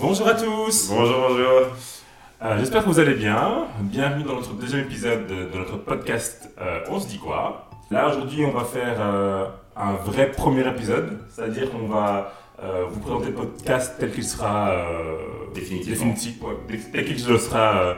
[0.00, 1.62] Bonjour à tous Bonjour, bonjour.
[2.42, 3.66] Euh, J'espère que vous allez bien.
[3.80, 8.08] Bienvenue dans notre deuxième épisode de, de notre podcast euh, On se dit quoi Là
[8.08, 12.32] aujourd'hui on va faire euh, un vrai premier épisode, c'est-à-dire qu'on va
[12.90, 14.74] vous présenter le podcast tel qu'il sera
[15.54, 15.92] Définitivement.
[16.06, 17.94] définitif, ouais, tel qu'il sera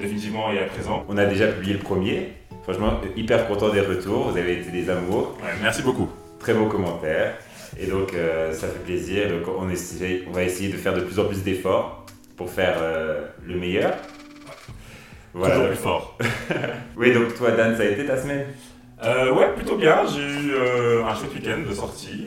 [0.00, 1.04] définitivement et à présent.
[1.08, 2.32] On a déjà publié le premier.
[2.64, 4.30] Franchement, hyper content des retours.
[4.30, 5.36] Vous avez été des amours.
[5.40, 6.08] Ouais, merci beaucoup.
[6.40, 7.34] Très beaux commentaires.
[7.78, 9.28] Et donc, euh, ça fait plaisir.
[9.30, 12.04] Donc, on, essaie- on va essayer de faire de plus en plus d'efforts
[12.36, 13.94] pour faire euh, le meilleur.
[15.50, 16.18] Toujours plus fort.
[16.96, 18.46] Oui, donc toi, Dan, ça a été ta semaine?
[19.04, 19.98] Euh, ouais, plutôt bien.
[20.06, 20.54] J'ai eu
[21.04, 22.26] un chouette week-end de sortie,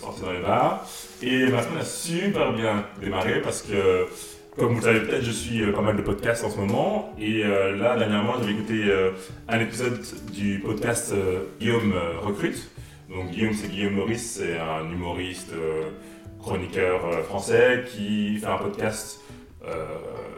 [0.00, 0.84] sortie dans les bars.
[1.22, 4.06] Et ma semaine a super bien démarré parce que,
[4.56, 7.14] comme vous le savez peut-être, je suis pas mal de podcasts en ce moment.
[7.20, 8.92] Et là, dernièrement, j'avais écouté
[9.48, 10.00] un épisode
[10.32, 11.14] du podcast
[11.60, 12.68] Guillaume Recrute.
[13.08, 15.90] Donc Guillaume, c'est Guillaume Maurice, c'est un humoriste, euh,
[16.40, 19.20] chroniqueur euh, français qui fait un podcast
[19.66, 19.86] euh,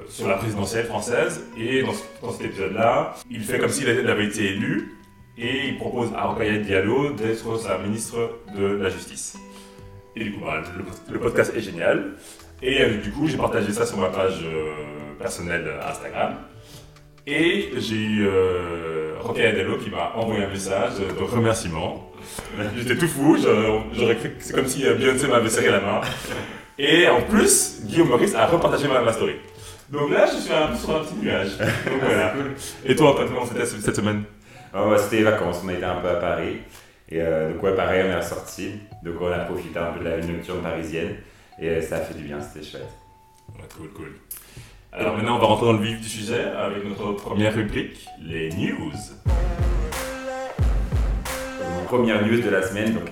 [0.08, 1.46] sur la présidentielle française.
[1.58, 4.92] Et dans, ce- dans cet épisode-là, il fait comme s'il avait été élu
[5.36, 9.36] et il propose à Rokhaya Diallo d'être sa ministre de la Justice.
[10.16, 10.62] Et du coup, bah,
[11.10, 12.12] le, podcast est génial.
[12.62, 14.44] Et du coup, j'ai partagé ça sur ma page
[15.18, 16.34] personnelle Instagram.
[17.26, 18.26] Et j'ai eu
[19.52, 22.09] Diallo qui m'a envoyé un message de remerciement.
[22.76, 26.00] J'étais tout fou, c'est comme si euh, Beyoncé m'avait serré la main.
[26.78, 29.34] Et en plus, Guillaume Maurice a repartagé ma, ma story.
[29.90, 31.58] Donc là, je suis un peu sur un petit nuage.
[31.58, 32.32] Donc voilà.
[32.84, 34.24] Et toi, comment c'était cette semaine?
[34.72, 35.60] Oh, bah, C'était les vacances.
[35.64, 36.58] On a été un peu à Paris.
[37.08, 38.74] Et euh, donc, ouais, pareil, on est ressorti.
[39.02, 41.16] Donc, on a profité un peu de la vie nocturne parisienne.
[41.60, 42.88] Et euh, ça a fait du bien, c'était chouette.
[43.54, 44.12] Ouais, cool, cool.
[44.92, 48.48] Alors maintenant, on va rentrer dans le vif du sujet avec notre première rubrique, les
[48.50, 48.92] news.
[51.90, 53.08] Première news de la semaine, donc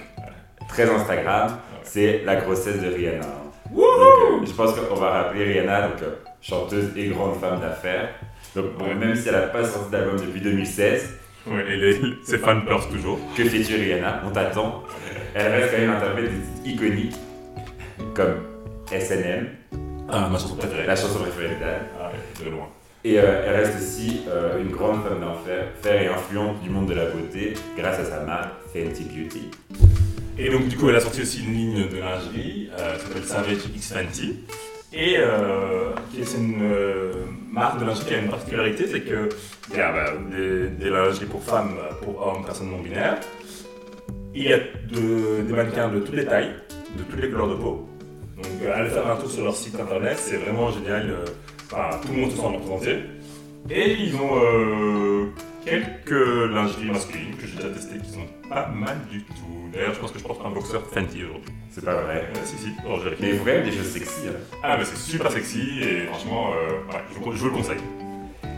[0.68, 3.26] très Instagram, c'est la grossesse de Rihanna.
[3.72, 8.10] Donc, euh, je pense qu'on va rappeler Rihanna, donc euh, chanteuse et grande femme d'affaires.
[8.54, 8.94] Donc bon, Ouais.
[8.94, 11.16] même si elle n'a pas sorti d'album depuis 2016,
[11.48, 13.18] Ouais, et les, ses fans pleurent toujours.
[13.36, 14.22] que fais-tu Rihanna?
[14.24, 14.84] On t'attend.
[15.34, 17.16] Elle reste quand même interprète des titres iconiques
[18.14, 18.34] comme
[18.92, 19.48] SNM,
[20.08, 20.86] Ah, ma chanson préférée.
[20.86, 21.80] la chanson préférée de Dan.
[22.00, 22.68] Ah, ouais, de loin.
[23.04, 26.86] Et euh, elle reste aussi euh, une grande femme d'enfer faire et influente du monde
[26.86, 29.50] de la beauté grâce à sa marque Fenty Beauty.
[30.38, 33.24] Et donc, du coup, elle a sorti aussi une ligne de lingerie euh, qui s'appelle
[33.24, 34.36] Savage X Fenty.
[34.92, 35.90] Et euh,
[36.22, 37.12] c'est une euh,
[37.50, 39.28] marque de lingerie qui a une particularité, c'est que
[39.70, 43.18] il y a bah, des, lingeries pour femmes, pour hommes, personnes non binaires.
[44.34, 46.54] Il y a de- des mannequins de toutes les tailles,
[46.96, 47.88] de toutes les couleurs de peau.
[48.36, 51.12] Donc, allez faire un tour sur leur site internet, c'est vraiment génial.
[51.66, 52.96] Enfin, tout le monde se sent représenté.
[53.70, 55.28] Et ils ont
[55.68, 59.34] quelques lingeries masculines que j'ai déjà testées qui sont pas mal du tout.
[59.72, 61.52] D'ailleurs, je pense que je porte un boxer Fenty aujourd'hui.
[61.70, 62.28] C'est pas vrai.
[62.34, 62.70] Euh, si, si,
[63.04, 63.22] vérifie.
[63.22, 64.28] Mais quand même des choses sexy.
[64.28, 64.32] hein.
[64.62, 67.78] Ah, mais c'est super sexy et franchement, euh, ouais, je, vous, je vous le conseille.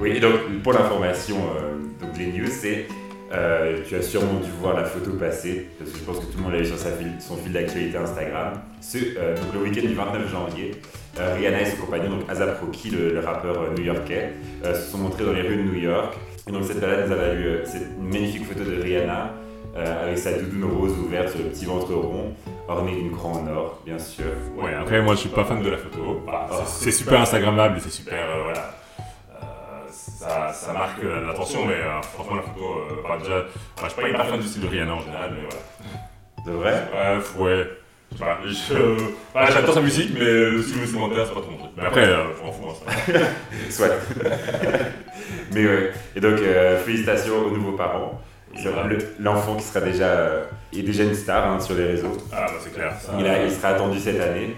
[0.00, 0.32] Oui, et donc
[0.62, 2.86] pour l'information, euh, donc les news, c'est.
[3.32, 6.38] euh, tu as sûrement dû voir la photo passer, parce que je pense que tout
[6.38, 8.54] le monde l'a vu sur sa son fil d'actualité Instagram.
[8.80, 10.70] Ce, euh, donc le week-end du 29 janvier,
[11.18, 14.32] euh, Rihanna et son compagnon, donc Azap Rocky, le, le rappeur euh, new-yorkais,
[14.64, 16.14] euh, se sont montrés dans les rues de New York.
[16.48, 19.30] Et donc cette balade nous a valu euh, cette magnifique photo de Rihanna
[19.76, 22.34] euh, avec sa doudoune rose ouverte sur le petit ventre rond,
[22.66, 24.24] ornée d'une croix en or, bien sûr.
[24.56, 26.22] Ouais, après, moi, je suis pas fan de la photo.
[26.24, 28.74] Voilà, c'est- c'est super Instagrammable c'est super, euh, voilà.
[29.30, 31.76] Euh, ça, ça marque l'attention, mais
[32.14, 32.64] franchement, la photo,
[33.04, 33.44] enfin, déjà,
[33.76, 36.46] enfin, je suis pas hyper fan du style de Rihanna en général, mais voilà.
[36.46, 36.88] De vrai?
[36.92, 37.66] Bref, ouais.
[38.16, 41.70] Voilà, j'adore sa musique, mais le style vestimentaire, c'est pas trop mon truc.
[41.76, 43.70] Mais après, euh, je m'en fous, hein, ça.
[43.70, 43.88] Soit.
[45.52, 45.90] Mais ouais.
[46.16, 48.20] Et donc, euh, félicitations aux nouveaux parents.
[49.18, 50.44] L'enfant qui sera déjà, euh,
[50.76, 52.16] est déjà une star hein, sur les réseaux.
[52.32, 52.92] Ah, bah, c'est clair.
[53.00, 53.12] ça.
[53.18, 54.56] Il, a- il sera attendu cette année.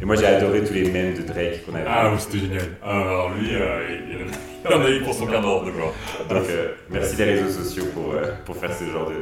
[0.00, 1.84] Et moi, j'ai adoré tous les mèmes de Drake qu'on avait.
[1.86, 2.62] Ah, oui, c'était génial.
[2.82, 3.80] Alors lui, euh,
[4.10, 5.92] il, en a eu pour son quart d'heure de gloire.
[6.28, 9.14] Donc, euh, merci les réseaux sociaux pour, euh, pour faire ce genre de,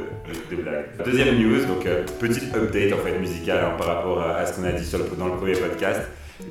[0.55, 0.85] de, de blagues.
[1.03, 1.85] Deuxième news, donc
[2.19, 4.99] petite update en fait musicale hein, par rapport à, à ce qu'on a dit sur
[4.99, 6.01] le, dans le premier podcast.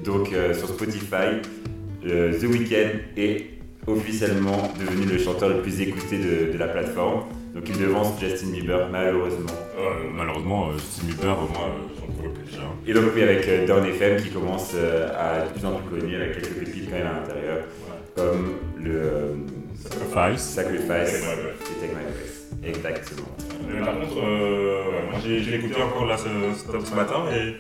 [0.05, 1.41] Donc, sur Spotify,
[2.03, 3.47] The Weeknd est
[3.87, 7.23] officiellement devenu le chanteur le plus écouté de, de la plateforme.
[7.55, 9.51] Donc, il devance Justin Bieber malheureusement.
[9.79, 12.63] Euh, malheureusement, euh, Justin Bieber, moi, euh, j'en pouvais plus déjà.
[12.87, 15.73] Et donc oui, avec euh, Down FM qui commence euh, à être de plus en
[15.77, 17.59] plus connu avec quelques pépites quand même à l'intérieur,
[18.17, 18.53] comme
[18.83, 19.37] le
[19.75, 20.41] Sacrifice.
[20.43, 22.35] Sacrifice et Take My Breath.
[22.77, 23.29] Exactement.
[23.73, 27.55] Mais par contre, moi j'ai écouté encore là ce, ce- ce matin et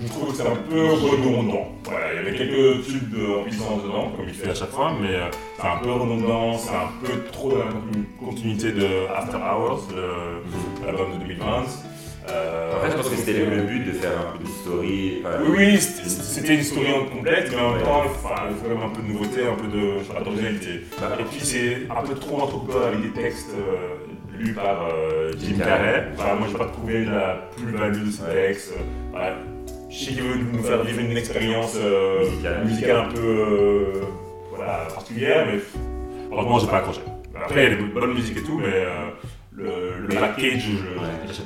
[0.00, 1.68] je trouve que c'est un peu redondant.
[1.84, 4.92] Voilà, il y avait quelques tubes en puissance dedans, comme il fait à chaque fois,
[5.00, 5.24] mais euh,
[5.60, 8.86] c'est un peu redondant, c'est un peu trop dans la continu- continuité de
[9.16, 9.88] After Hours,
[10.86, 11.46] l'album de 2020.
[12.30, 15.22] Euh, En fait, je pense que c'était le but de faire un peu de story.
[15.24, 18.82] enfin, Oui, oui, c'était une story complète, mais en même temps, il faut quand même
[18.84, 20.80] un peu de nouveauté, un peu de, je sais pas, d'originalité.
[21.00, 25.32] bah, Et puis c'est un peu trop entrecoupé avec des textes euh, lus par euh,
[25.38, 26.08] Jim Carrey.
[26.18, 28.74] Enfin, moi, je n'ai pas trouvé la plus-value de ces textes.
[29.10, 29.36] Voilà.
[29.90, 32.64] Je sais qu'il veut nous faire vivre une expérience euh, Musicale.
[32.64, 34.02] musicale un peu euh,
[34.54, 35.58] voilà, particulière, mais
[36.30, 37.00] heureusement, j'ai pas accroché.
[37.34, 39.08] Après, il y a des bonnes musiques et tout, mais euh,
[39.58, 40.68] le, le package.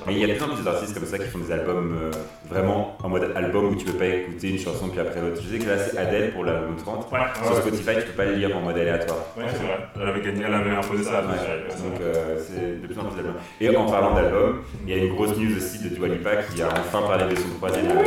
[0.07, 2.11] Mais il y a plein de artistes comme ça qui font des albums euh,
[2.51, 5.41] vraiment en mode album où tu peux pas écouter une chanson puis après l'autre.
[5.43, 7.11] Je sais que là c'est Adele pour l'album 30.
[7.11, 7.61] Ouais, Sur ouais.
[7.61, 9.19] Spotify, tu peux pas le lire en mode aléatoire.
[9.37, 9.79] Ouais, c'est vrai.
[10.01, 11.21] Elle avait gagné, elle avait imposé ça.
[11.21, 11.27] Ouais,
[11.69, 13.35] donc, donc euh, c'est de plus en plus d'albums.
[13.61, 16.63] Et en parlant d'albums, il y a une grosse news aussi de Dua Lipa qui
[16.63, 18.05] a enfin parlé de son troisième album.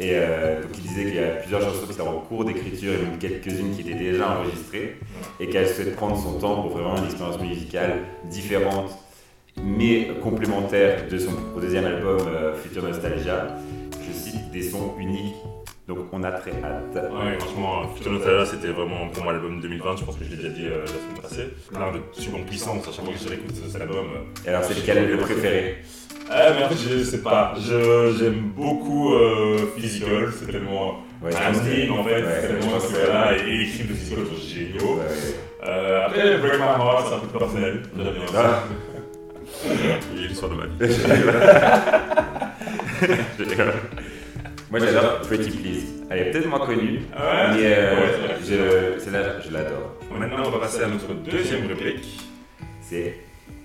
[0.00, 2.94] Et euh, donc il disait qu'il y a plusieurs chansons qui étaient en cours d'écriture
[2.94, 4.96] et même quelques-unes qui étaient déjà enregistrées
[5.38, 8.90] et qu'elle souhaite prendre son temps pour vraiment une expérience musicale différente
[9.62, 13.56] mais complémentaire de son deuxième album euh, Future Nostalgia.
[14.06, 15.36] Je cite des sons uniques,
[15.86, 16.94] donc on a très hâte.
[16.94, 20.36] Ouais, franchement, Future Nostalgia, c'était vraiment pour moi l'album 2020, je pense que je l'ai
[20.36, 21.54] déjà dit euh, la semaine passée.
[21.72, 24.06] Plein de super puissance à chaque fois que je réécoute cet album.
[24.44, 25.76] Et alors c'est lequel le préféré?
[26.30, 31.30] Ah, mais en fait, je sais pas, Je- j'aime beaucoup euh, Physical, c'est tellement Ouais,
[31.34, 34.48] un hymne en fait, ouais, c'est tellement que- là et, les clips de Physical sont
[34.48, 34.94] géniaux.
[34.96, 35.04] Ouais,
[35.66, 38.34] Euh, après, Break My Heart, c'est un peu personnel, j'aime bien aussi.
[38.36, 38.64] Ah.
[40.14, 40.72] Il y a l'histoire de ma vie.
[44.70, 45.84] Moi j'adore Pretty Please.
[46.10, 49.94] Elle est peut-être moins connue, Ouais, mais euh, celle-là je l'adore.
[50.18, 52.20] Maintenant, on va passer à notre deuxième rubrique.
[52.82, 53.14] C'est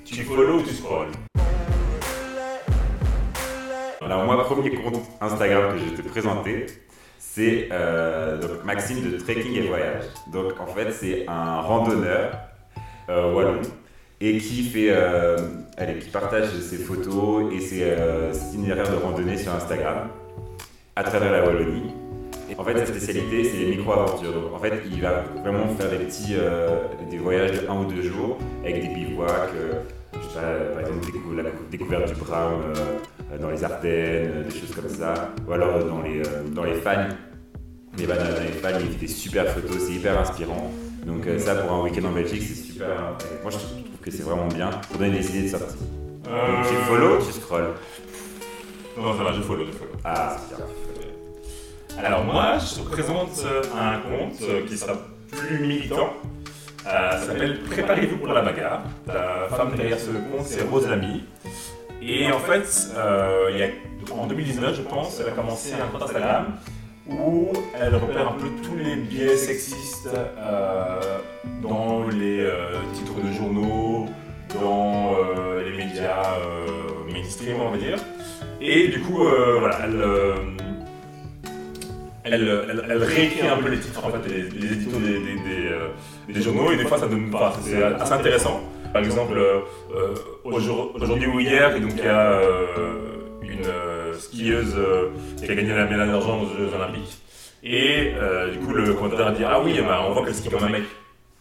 [0.06, 1.10] Tu follow ou tu scrolls?
[4.10, 6.66] Alors moi, premier compte Instagram que je vais te présenter,
[7.20, 10.06] c'est euh, Maxime de Trekking et Voyage.
[10.34, 12.32] Donc en fait, c'est un randonneur
[13.10, 13.62] euh, wallon
[14.20, 15.38] et qui fait, euh,
[15.78, 17.96] allez, qui partage ses photos et ses
[18.48, 20.08] itinéraires de randonnée sur Instagram
[20.96, 21.92] à travers la Wallonie.
[22.58, 24.34] En fait, sa spécialité, c'est les micro-aventures.
[24.34, 26.34] Donc, en fait, il va vraiment faire des petits
[27.12, 29.52] des voyages de un ou deux jours avec des bivouacs.
[30.14, 31.06] je sais pas, par exemple,
[31.38, 32.74] la découverte du euh,
[33.38, 35.14] dans les Ardennes, euh, des choses comme ça.
[35.48, 37.08] Ou alors euh, dans les, euh, dans les fans.
[37.98, 40.72] Les bananes dans les fans, il fait des super photos, c'est hyper inspirant.
[41.06, 42.88] Donc, euh, ça, pour un week-end en Belgique, c'est super.
[42.88, 43.70] euh, Moi, je trouve
[44.02, 45.78] que c'est vraiment bien pour donner des idées de sortie.
[46.24, 47.70] Donc, tu follow, tu scroll.
[48.98, 49.92] Non, ça va, je follow, je follow.
[50.04, 50.66] Ah, c'est bien.
[52.04, 54.94] Alors moi, je te présente euh, un compte euh, qui sera
[55.32, 56.14] plus militant.
[56.88, 58.84] Euh, ça s'appelle Préparez-vous pour la bagarre.
[59.08, 61.24] La femme derrière ce compte, c'est Rose Lamy.
[62.02, 63.70] Et en fait, euh,
[64.12, 66.56] en 2019, je pense, elle a commencé un compte Instagram
[67.10, 71.20] où elle repère un peu tous les biais sexistes euh,
[71.62, 74.08] dans les euh, titres de journaux,
[74.62, 75.16] dans
[75.64, 76.38] les médias
[77.12, 77.98] mainstream, on va dire.
[78.62, 79.24] Et du coup,
[79.60, 80.04] voilà, elle,
[82.24, 86.78] elle, elle, réécrit un peu les titres, en fait, les, les des, des journaux, et
[86.78, 87.54] des fois ça donne pas.
[87.62, 88.62] C'est assez intéressant.
[88.94, 89.60] Par exemple, euh,
[89.96, 90.14] euh,
[90.44, 92.96] aujourd- aujourd'hui ou hier, et donc il y a euh,
[93.44, 94.76] une skieuse
[95.38, 97.18] qui a gagné la médaille d'argent aux Jeux Olympiques.
[97.64, 98.14] Et
[98.52, 100.84] du coup, le commentateur dit Ah oui, bah, on voit qu'elle skie comme un mec.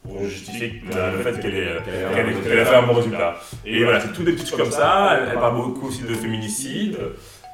[0.05, 3.37] Pour justifier le, fait qu'elle a fait un bon résultat.
[3.67, 5.19] Et voilà, c'est tous des petits trucs comme ça.
[5.21, 6.97] Elle, elle parle beaucoup aussi de féminicide.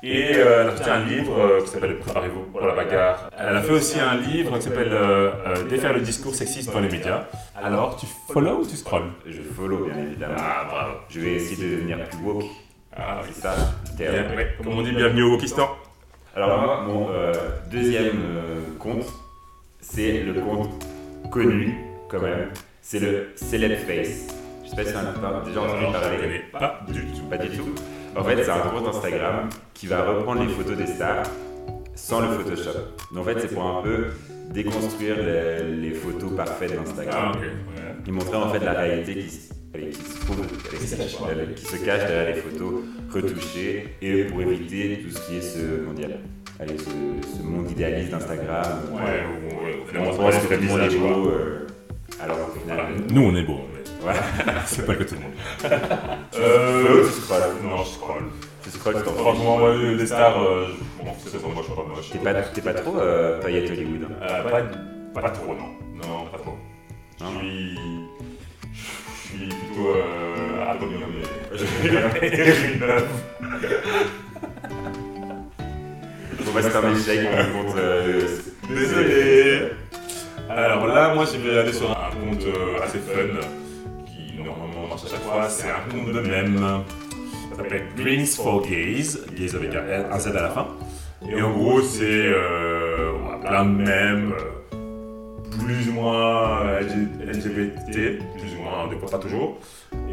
[0.06, 3.30] Et euh, elle a fait un livre euh, qui s'appelle Préparez-vous pour la bagarre.
[3.38, 6.90] Elle a fait aussi un livre qui s'appelle euh, Défaire le discours sexiste dans les
[6.90, 7.24] médias.
[7.56, 10.34] Alors, tu follow ou tu scrolls Je follow, bien évidemment.
[10.36, 10.92] Ah, bravo.
[11.08, 12.44] Je vais essayer de devenir plus woke.
[12.94, 13.22] Ah.
[13.26, 13.54] C'est ça.
[14.58, 15.70] Comme on dit, bienvenue au Wokistan.
[16.36, 17.08] Alors moi, mon
[17.70, 18.20] deuxième
[18.78, 19.06] compte,
[19.80, 20.86] c'est le compte
[21.30, 22.50] connu quand même.
[22.82, 24.34] C'est le Celeb Face.
[24.64, 26.44] Je sais pas si on a déjà entendu parler.
[26.52, 27.22] pas du tout.
[27.30, 27.74] Pas du tout.
[28.16, 31.24] En fait, c'est un compte Instagram qui va reprendre les photos des stars
[31.94, 32.78] sans le Photoshop.
[33.12, 34.06] Donc en fait, c'est pour un peu
[34.52, 37.32] déconstruire les, les photos parfaites Ah, d'Instagram.
[37.36, 37.94] Ouais.
[38.06, 40.96] et montrer en fait la réalité qui, se- allez, qui se trouve, allez, Qui se
[40.96, 41.28] cache, quoi.
[41.30, 42.74] allez, qui se cache derrière les photos
[43.12, 46.10] retouchées et pour éviter tout ce qui est ce, comment dire,
[46.60, 46.84] allez, ce,
[47.38, 48.64] ce monde idéaliste d'Instagram.
[48.92, 51.66] Ouais, ou- ouais, On pense se que tout le monde est beau, euh,
[52.20, 52.90] alors au final, Voilà.
[52.90, 53.60] euh, Nous, on est beau.
[54.04, 54.20] Voilà.
[54.66, 55.32] C'est pas que tout le monde.
[56.36, 57.42] Euh, tu scrolles.
[57.62, 58.22] non, je scroll.
[59.02, 60.66] T'en Franchement, moi, les stars, euh,
[61.00, 62.10] je m'en fous, c'est ça, moi, je suis pas moche.
[62.10, 64.08] T'es pas, t'es pas trop euh, paillette Hollywood.
[64.10, 64.14] hein.
[64.22, 64.50] Euh,
[65.14, 65.70] pas, pas trop, non.
[65.96, 66.56] Non, pas trop.
[67.20, 67.78] Je suis.
[68.74, 69.94] Je suis plutôt.
[69.96, 70.44] Euh.
[76.44, 77.76] Bon bah c'est un échec, on compte...
[77.76, 78.20] euh,
[78.68, 79.68] Désolé.
[80.50, 83.40] Alors là, moi, je vais aller sur un compte euh, assez fun
[85.08, 85.48] chaque fois.
[85.48, 86.84] C'est un compte de mème.
[87.50, 90.66] Ça s'appelle Drinks for Gays, gays avec un, Z à la fin.
[91.28, 98.62] Et en gros, c'est euh, plein de mèmes, euh, plus ou moins LGBT, plus ou
[98.62, 99.58] moins, des fois pas toujours.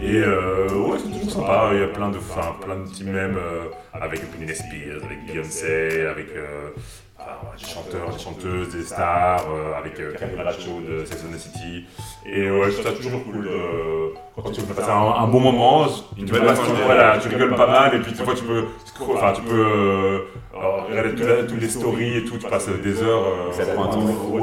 [0.01, 1.69] Et euh, ouais, c'est toujours sympa.
[1.73, 5.25] Il y a plein de, enfin, plein de petits mèmes euh, avec Britney Spears, avec
[5.25, 6.27] Beyoncé, avec
[7.43, 11.33] euh, des chanteurs, des chanteuses, des stars, euh, avec euh, Carrie Bradshaw de Sex and
[11.35, 11.85] the City.
[12.25, 15.87] Et ouais, je trouve ça toujours cool euh, quand tu veux passer un, bon moment.
[17.21, 18.65] Tu rigoles pas mal et puis des fois tu peux,
[19.13, 20.19] enfin, tu peux euh,
[20.53, 23.23] regarder toutes les stories et tout, tu passes des heures.
[23.23, 24.37] euh, fou.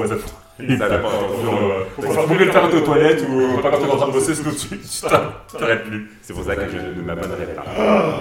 [0.66, 4.08] euh, Faut faut mieux le faire aux toilettes ou pas quand tu es en train
[4.08, 6.10] de bosser, sinon tu tu t'arrêtes plus.
[6.22, 8.18] C'est pour ça que je ne m'abonnerai pas.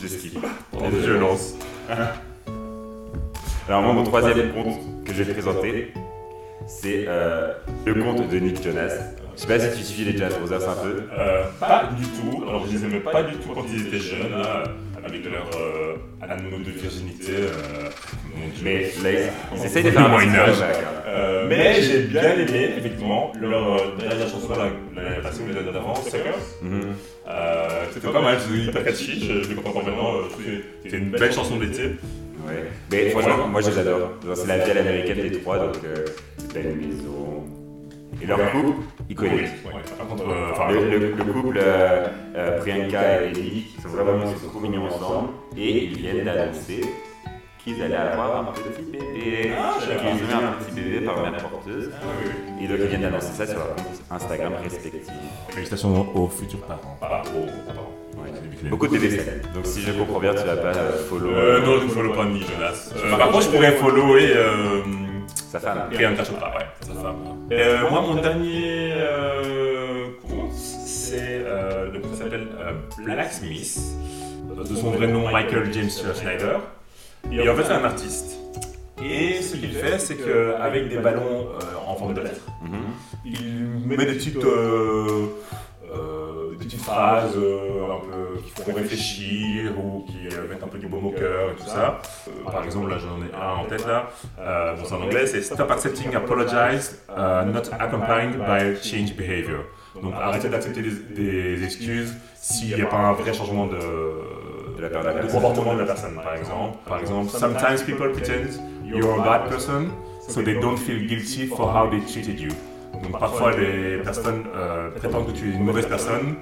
[0.00, 0.38] Je skip.
[0.78, 1.54] En violence.
[3.68, 5.92] Alors moi, mon troisième compte que je vais présenter,
[6.66, 7.52] c'est euh,
[7.84, 8.94] le compte de Nick Jonas.
[9.36, 11.02] Je sais pas si tu suis les Jonas Brothers un peu.
[11.18, 12.44] Euh, pas du tout.
[12.48, 14.64] Alors, je les aimais pas du tout quand ils étaient jeunes, là,
[15.04, 17.32] avec leur euh, anneau de virginité.
[17.40, 17.90] euh,
[18.34, 18.62] mon Dieu.
[18.64, 20.26] Mais là, ils, essayent de faire un petit
[21.48, 26.34] mais j'ai bien aimé, effectivement, leur dernière chanson la- l'année passée ou l'année d'avant, Suckers.
[26.62, 26.80] Mhm.
[27.92, 30.12] C'était pas mal, c'était hyper catchy, je, je comprends maintenant.
[30.82, 31.92] C'était une belle chanson d'été.
[32.48, 32.64] Ouais.
[32.90, 34.10] Mais franchement, moi je les adore.
[34.24, 36.04] Genre, C'est la vie à l'américaine des trois, donc euh,
[36.54, 37.44] belle maison.
[38.20, 38.72] Et leur couple,
[39.08, 39.32] iconique.
[39.64, 43.88] Ouais, par contre, euh, enfin, Le, le- le couple euh, euh, Priyanka et Nick sont
[43.90, 46.80] vraiment ils sont trop mignons ensemble et ils viennent d'annoncer
[47.62, 49.52] qu'ils allaient avoir un petit bébé.
[49.56, 51.90] Ah, qu'ils ont eu un petit bébé par mère porteuse.
[51.94, 52.64] ah oui.
[52.64, 55.06] Et donc ils viennent d'annoncer ça sur leur compte Instagram respectif.
[55.50, 56.96] Félicitations aux futurs parents.
[57.00, 57.92] Pas aux parents.
[58.70, 59.48] Beaucoup de bébés célèbres.
[59.54, 62.12] Donc si je comprends bien, tu vas pas euh, follow Euh, non, je ne follow
[62.12, 62.90] pas ni Jonas.
[62.96, 64.80] Euh, par contre, je pourrais follower euh,
[65.50, 65.88] sa femme.
[65.92, 67.16] Priyanka Chopra, ouais, sa femme.
[67.52, 72.72] Euh, moi, mon dernier euh, compte, c'est euh, le compte s'appelle euh,
[73.04, 73.78] Blacksmith,
[74.68, 76.60] de son vrai nom Michael James Schneider.
[77.32, 78.38] Et en fait, c'est un artiste.
[79.04, 82.78] Et ce qu'il fait, c'est qu'avec des ballons euh, en forme de lettres, Mhm.
[83.24, 85.26] il met des petites, euh,
[85.94, 86.27] euh,
[86.58, 90.86] petites phrases euh, un peu qui font réfléchir ou qui euh, mettent un peu du
[90.86, 92.00] baume au cœur et tout ça.
[92.28, 94.10] Euh, par exemple, là j'en ai un en tête là.
[94.76, 99.60] Bon, c'est en anglais, c'est Stop accepting apologize, uh, not accompanied by change behavior.
[100.02, 103.78] Donc arrêtez d'accepter des, des excuses s'il n'y a pas un vrai changement de,
[104.76, 104.88] De la
[105.28, 106.78] comportement de la personne, par exemple.
[106.86, 109.90] Par exemple, sometimes people pretend you're a bad person,
[110.28, 112.50] so they don't feel guilty for how they treated you.
[113.02, 116.36] Donc parfois les personnes euh, prétendent que tu es une mauvaise personne,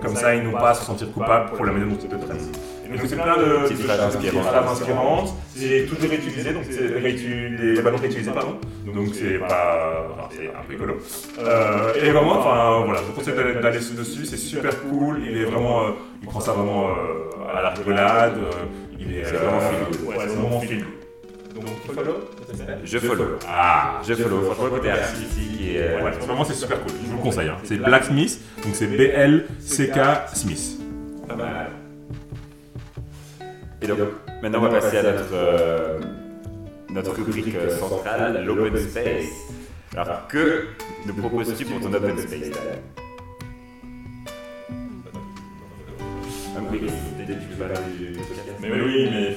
[0.00, 2.14] comme ça ils n'ont pas à se sentir coupables pour la manière dont ils te
[2.14, 2.50] traitent.
[2.84, 5.34] Et donc c'est plein de Petites phrases inspirantes.
[5.54, 8.58] C'est tout est réutilisé, donc c'est les ballons réutilisés pardon.
[8.94, 10.96] Donc c'est pas, enfin, c'est un peu écolo.
[11.40, 15.20] Euh, et vraiment, enfin voilà, je vous conseille d'aller dessus, c'est super cool.
[15.28, 15.90] Il est vraiment, euh,
[16.22, 16.88] il prend ça vraiment
[17.52, 18.38] à la rigolade.
[18.98, 20.84] il est C'est vraiment feel
[21.56, 22.16] Donc tu follow
[22.84, 23.24] Je follow.
[23.48, 24.00] Ah.
[24.06, 24.42] Je follow.
[24.42, 25.78] Franchement, le côté artistique et.
[25.82, 26.92] euh, Ouais, vraiment c'est super cool.
[27.02, 27.48] Je vous le conseille.
[27.48, 27.56] hein.
[27.64, 29.98] C'est Blacksmith, donc c'est B L C K
[30.34, 30.78] Smith.
[31.26, 31.70] Pas mal.
[33.82, 33.98] Et donc,
[34.42, 35.98] maintenant, on va passer à notre, euh,
[36.90, 39.24] notre rubrique euh, centrale, l'open space.
[39.96, 40.64] Alors, que
[41.06, 42.50] nous proposes-tu pour ton open space
[46.56, 46.82] Un quick,
[47.18, 47.82] dès que tu podcast.
[48.60, 49.36] Mais oui, mais.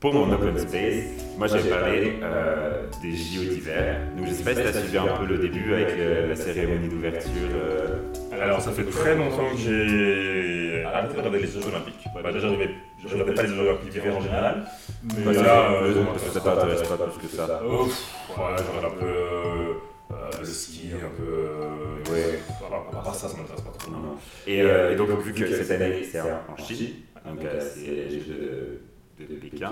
[0.00, 1.04] pour mon open space,
[1.36, 4.00] moi j'ai parlé euh, des JO d'hiver.
[4.16, 6.36] Donc je sais pas si tu as suivi un peu le début avec euh, la
[6.36, 7.30] cérémonie d'ouverture.
[7.54, 7.98] euh,
[8.40, 12.04] Alors, ça fait très longtemps que j'ai arrêté de regarder les Jeux Olympiques.
[12.14, 14.64] Bah, déjà, j'avais- je ne regardais pas les Jeux Olympiques d'hiver en général.
[15.04, 17.60] Mais que- là, euh, parce que ça t'intéresse pas plus que ça.
[17.68, 21.30] Oh, pff, ouais, je regarde un peu euh, le ski, un peu.
[21.30, 22.38] euh, Ouais.
[22.60, 23.90] Voilà, à part ça, ça m'intéresse pas trop.
[23.90, 24.14] Non, non.
[24.46, 26.88] Et, euh, et donc vu que cette année c'est en, en Chine,
[27.26, 28.80] donc euh, c'est les Jeux
[29.20, 29.70] de, de Pékin.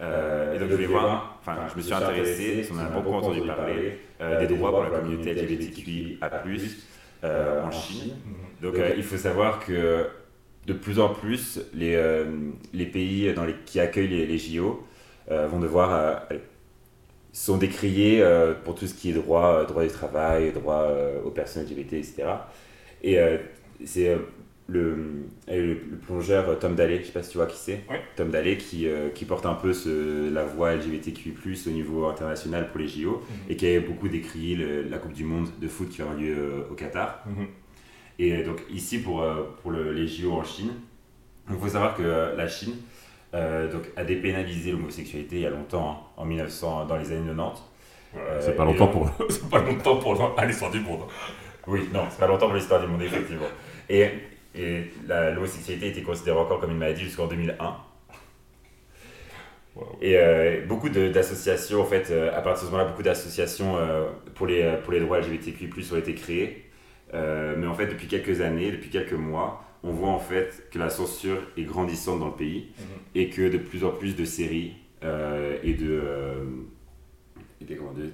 [0.00, 3.42] Euh, et donc je vais voir, enfin je me suis intéressé, on a beaucoup entendu
[3.42, 6.30] parler, euh, des droits pour la communauté LGBTQIA+,
[7.24, 8.14] euh, en Chine.
[8.62, 10.06] Donc euh, il faut savoir que
[10.66, 12.26] de plus en plus, les, euh,
[12.74, 14.86] les pays dans les, qui accueillent les, les JO
[15.30, 15.92] euh, vont devoir
[16.30, 16.36] euh,
[17.32, 21.22] sont décriés euh, pour tout ce qui est droit, euh, droit du travail, droit euh,
[21.24, 22.24] aux personnes LGBT, etc.
[23.02, 23.38] Et euh,
[23.84, 24.18] c'est euh,
[24.70, 27.80] le, le, le plongeur euh, Tom Daly, je sais pas si tu vois qui c'est,
[27.88, 28.02] Ouais.
[28.16, 31.32] Tom Daly qui, euh, qui porte un peu ce, la voix LGBTQI+,
[31.66, 33.36] au niveau international pour les JO, Mhm.
[33.50, 36.36] et qui a beaucoup décrié le- la Coupe du Monde de foot qui aura lieu
[36.36, 37.24] euh, au Qatar.
[37.26, 37.46] Mhm.
[38.18, 40.72] Et donc ici, pour, euh, pour le- les JO en Chine,
[41.50, 42.74] Il faut savoir que euh, la Chine
[43.34, 47.24] euh, donc, a dépénalisé l'homosexualité il y a longtemps, hein, en 1900, dans les années
[47.26, 47.62] 90.
[48.16, 49.10] Euh, c'est pas, longtemps pour...
[49.30, 50.12] c'est pas longtemps pour
[50.46, 51.00] l'histoire du monde.
[51.66, 53.46] Oui, non, c'est pas longtemps pour l'histoire du monde, effectivement.
[53.88, 54.10] Et,
[54.54, 57.76] et l'homosexualité était considérée encore comme une maladie jusqu'en 2001.
[60.00, 63.76] Et euh, beaucoup d'associations, en fait, euh, à partir de ce moment-là, beaucoup d'associations
[64.34, 66.64] pour, les, pour les droits LGBTQ+, ont été créées.
[67.12, 70.90] mais en fait, depuis quelques années, depuis quelques mois, on voit en fait que la
[70.90, 72.84] censure est grandissante dans le pays mhm.
[73.14, 74.74] et que de plus en plus de séries
[75.62, 76.02] et de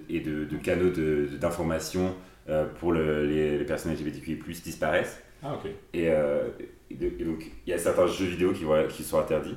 [0.08, 0.90] et de, de, canaux
[1.38, 2.14] d'information
[2.48, 5.20] euh, pour le, les, les, personnes LGBTQI+, disparaissent.
[5.44, 5.70] Ah, ok.
[5.92, 6.48] Et, euh,
[6.90, 9.56] et, donc, il y a certains jeux vidéo qui, qui sont interdits.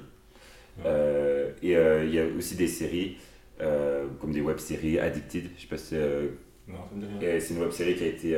[0.85, 3.17] Euh, et il y a aussi des séries,
[3.57, 8.37] comme des web-séries Addicted, je sais pas si c'est une web-série qui a été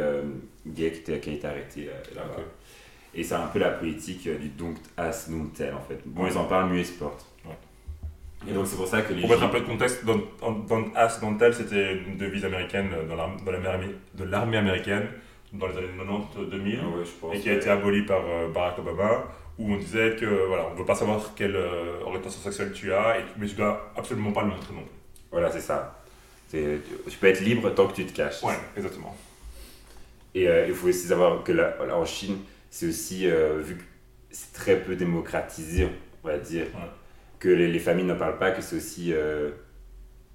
[0.68, 2.44] gay, qui, a été arrêtée là-bas.
[3.16, 6.00] Et c'est un peu la politique du don't as, don't tell en fait.
[6.06, 7.26] Bon, ils en parlent, mieux ils se portent.
[8.48, 10.18] Et donc c'est pour ça que les Pour mettre un peu de contexte, dans,
[10.52, 15.08] dans As Tel, c'était une devise américaine dans l'armée américaine
[15.54, 16.80] dans les années 90-2000
[17.24, 19.26] ah et qui a été abolie par euh, Barack Obama
[19.58, 22.94] où on disait que voilà, on ne veut pas savoir quelle euh, orientation sexuelle tu
[22.94, 24.98] as, et, mais tu dois absolument pas le montrer non plus.
[25.32, 26.02] Voilà, c'est ça.
[26.50, 26.80] Tu
[27.20, 28.42] peux être libre tant que tu te caches.
[28.42, 29.16] Ouais, exactement.
[30.34, 32.38] Et euh, il faut aussi savoir que là, en Chine,
[32.70, 33.84] c'est aussi, vu que
[34.32, 35.90] c'est très peu démocratisé,
[36.24, 36.68] on va dire,
[37.40, 39.52] que les, familles n'en parlent pas, que c'est aussi euh,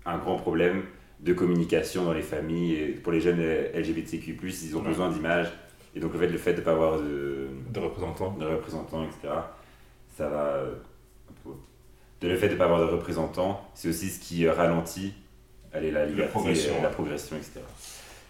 [0.04, 0.85] un grand problème
[1.21, 2.75] de communication dans les familles.
[2.75, 3.40] Et pour les jeunes
[3.75, 5.52] LGBTQ, ils ont besoin d'images.
[5.97, 8.33] Et donc, le fait, le fait de ne pas avoir de, de, représentants.
[8.33, 9.33] de représentants, etc.,
[10.16, 10.61] ça va.
[12.21, 15.12] De le fait de ne pas avoir de représentants, c'est aussi ce qui ralentit
[15.75, 17.61] allez, la liberté, la progression, la progression etc.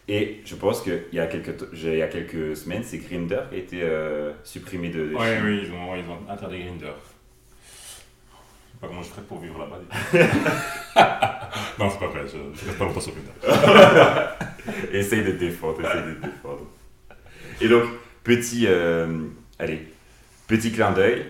[0.08, 3.54] Et je pense qu'il y, a quelques il y a quelques semaines, c'est Grinder qui
[3.54, 5.12] a été euh, supprimé de.
[5.14, 6.92] oui, oui, ils ont, ils ont interdit Grinder
[8.84, 9.80] pas comment je ferais pour vivre là-bas.
[11.78, 13.30] non, c'est pas vrai, je, je reste pas longtemps sur Twitter.
[14.92, 16.66] essaye de te défendre, essaye de te défendre.
[17.60, 17.84] Et donc,
[18.22, 19.06] petit, euh,
[19.58, 19.86] allez,
[20.46, 21.26] petit clin d'œil.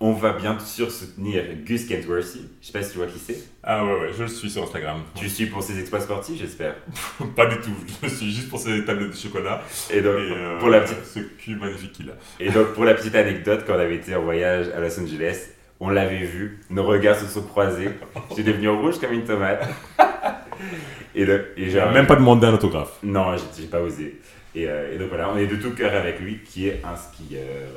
[0.00, 2.50] On va bien sûr soutenir Gus Kentworthy.
[2.60, 3.38] Je sais pas si tu vois qui c'est.
[3.62, 5.00] Ah ouais, ouais, je le suis sur Instagram.
[5.14, 6.74] Tu le suis pour ses exploits sportifs, j'espère
[7.36, 7.72] Pas du tout.
[8.02, 9.62] Je le suis juste pour ses tablettes de chocolat.
[9.90, 11.04] Et donc, euh, pour la petite...
[11.06, 12.14] ce cul magnifique qu'il a.
[12.38, 15.53] Et donc, pour la petite anecdote, quand on avait été en voyage à Los Angeles,
[15.80, 17.90] on l'avait vu, nos regards se sont croisés.
[18.30, 19.68] J'étais devenu rouge comme une tomate.
[21.14, 22.98] et, le, et j'ai même pas demandé un autographe.
[23.02, 24.20] Non, j'ai pas osé.
[24.56, 27.68] Euh, et, donc voilà, on est de tout cœur avec lui, qui est un skieur.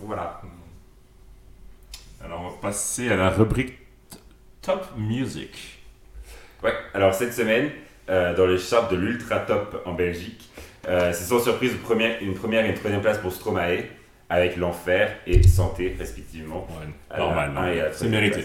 [0.00, 0.40] Voilà.
[2.24, 3.78] Alors on va passer à la rubrique
[4.60, 5.80] Top Music.
[6.62, 7.70] Ouais, alors cette semaine,
[8.08, 10.48] euh, dans les charts de l'Ultra Top en Belgique,
[10.88, 13.84] euh, c'est sans surprise une première, une première et une troisième place pour Stromae
[14.32, 16.66] avec l'enfer et santé respectivement.
[17.16, 18.44] normal, c'est mérité.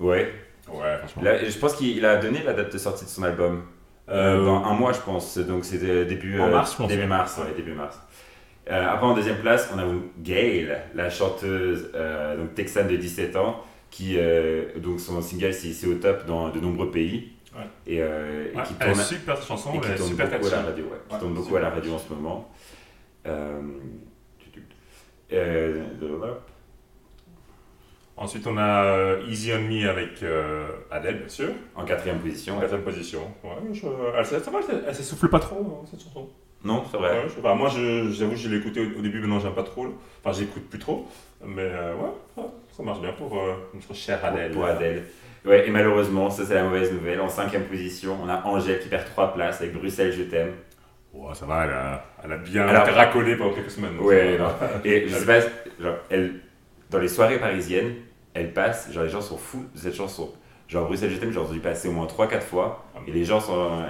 [0.00, 0.32] Ouais.
[0.68, 1.22] Ouais, franchement.
[1.24, 3.62] je pense qu'il a donné la date de sortie de son album.
[4.10, 5.38] Euh, dans un mois, je pense.
[5.38, 6.88] Donc c'était début, en mars, je pense.
[6.88, 7.98] Début mars, ouais, début mars.
[8.70, 9.84] Euh, après, en deuxième place, on a
[10.18, 14.18] Gail, la chanteuse euh, donc texane de 17 ans, qui
[14.76, 17.32] donc son single c'est au top dans de nombreux pays.
[17.54, 17.64] Ouais.
[17.86, 20.92] Et, et qui tourne, super chanson, et qui tourne super beaucoup à la radio.
[21.08, 22.50] qui tourne beaucoup à la radio en ce moment.
[25.32, 25.84] Euh,
[28.16, 31.50] Ensuite, on a euh, Easy on Me avec euh, Adele, bien sûr.
[31.76, 32.56] En quatrième position.
[32.56, 33.20] En quatrième position.
[33.44, 33.86] Ouais, je,
[34.16, 36.28] elle, ça va, elle, s'essouffle pas trop, hein, cette chanson.
[36.64, 37.10] Non, c'est vrai.
[37.12, 39.86] Ouais, moi, j'avoue, je, je l'ai écouté au, début, maintenant, j'aime pas trop.
[40.24, 41.06] Enfin, j'écoute plus trop.
[41.44, 42.42] Mais ouais,
[42.76, 43.40] ça marche bien pour
[43.72, 44.50] notre chère Adèle.
[44.50, 45.04] Pour, Adèle.
[45.44, 47.20] Ouais, et malheureusement, ça, c'est la mauvaise nouvelle.
[47.20, 50.54] En cinquième position, on a Angèle qui perd trois places avec Bruxelles, je t'aime.
[51.20, 53.98] Oh, ça va, elle a, elle a bien racolé pendant quelques semaines.
[53.98, 54.50] Ouais, non.
[54.84, 55.40] Et je sais pas,
[55.80, 56.40] genre, elle,
[56.90, 57.94] dans les soirées parisiennes,
[58.34, 60.32] elle passe, genre les gens sont fous de cette chanson.
[60.68, 63.40] Genre Bruxelles Je t'aime, j'ai entendu passer au moins 3-4 fois, ah, et les gens
[63.40, 63.82] sont.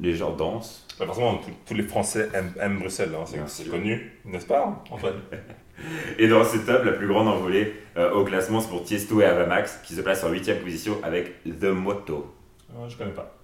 [0.00, 0.86] les gens dansent.
[0.98, 5.20] Bah, forcément, tous les Français aiment, Bruxelles, hein, c'est connu, n'est-ce pas, Antoine?
[6.18, 9.24] Et dans ce top, la plus grande envolée euh, au classement, c'est pour Tiesto et
[9.24, 12.34] Avamax, qui se place en 8 position avec The Moto.
[12.74, 13.37] Ah, je connais pas.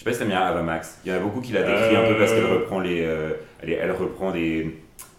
[0.00, 1.00] Je sais pas si t'aimes bien Avamax.
[1.04, 2.54] Il y en a beaucoup qui la décrit un peu parce qu'elle euh.
[2.60, 3.32] reprend les, euh,
[3.62, 4.78] elle, elle, reprend des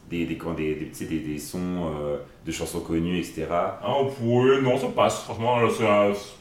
[0.09, 3.45] des, des, des, des, des, sons euh, de chansons connues, etc.
[3.51, 5.21] Ah oui, non, ça passe.
[5.25, 5.59] Franchement,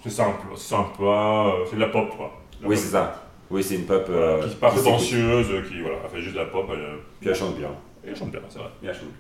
[0.03, 2.33] c'est simple, c'est sympa, c'est de la pop, quoi.
[2.65, 3.27] oui, c'est ça.
[3.51, 4.07] Oui, c'est une pop.
[4.07, 6.65] qui est pas prétentieuse, qui voilà, fait juste de la pop.
[6.73, 6.79] Elle,
[7.21, 7.69] Puis elle chante bien.
[8.03, 8.71] Et elle chante bien, c'est vrai.
[8.83, 9.13] Et elle chante bien.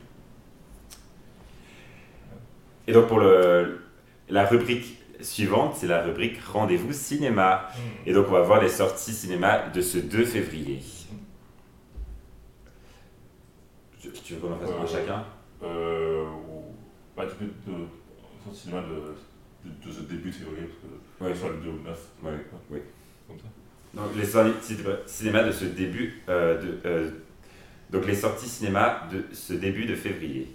[2.86, 3.82] Et donc pour le,
[4.30, 7.68] la rubrique suivante, c'est la rubrique Rendez-vous cinéma.
[7.74, 8.08] Hmm.
[8.08, 10.80] Et donc, on va voir les sorties cinéma de ce 2 février.
[14.24, 15.24] Tu veux qu'on en fasse un chacun?
[15.62, 16.24] Euh,
[17.16, 17.86] Bah, tu peux de,
[18.46, 21.34] son cinéma de, de, de, ce début de février, parce que Ouais.
[21.34, 21.98] soit le 2 ou le 9.
[22.22, 22.30] Ouais,
[22.70, 22.78] oui.
[23.28, 23.44] Comme ça.
[23.92, 27.10] Donc les sorties cinéma- cinéma de ce début euh, de euh,
[27.90, 30.48] donc les sorties cinéma de ce début de février.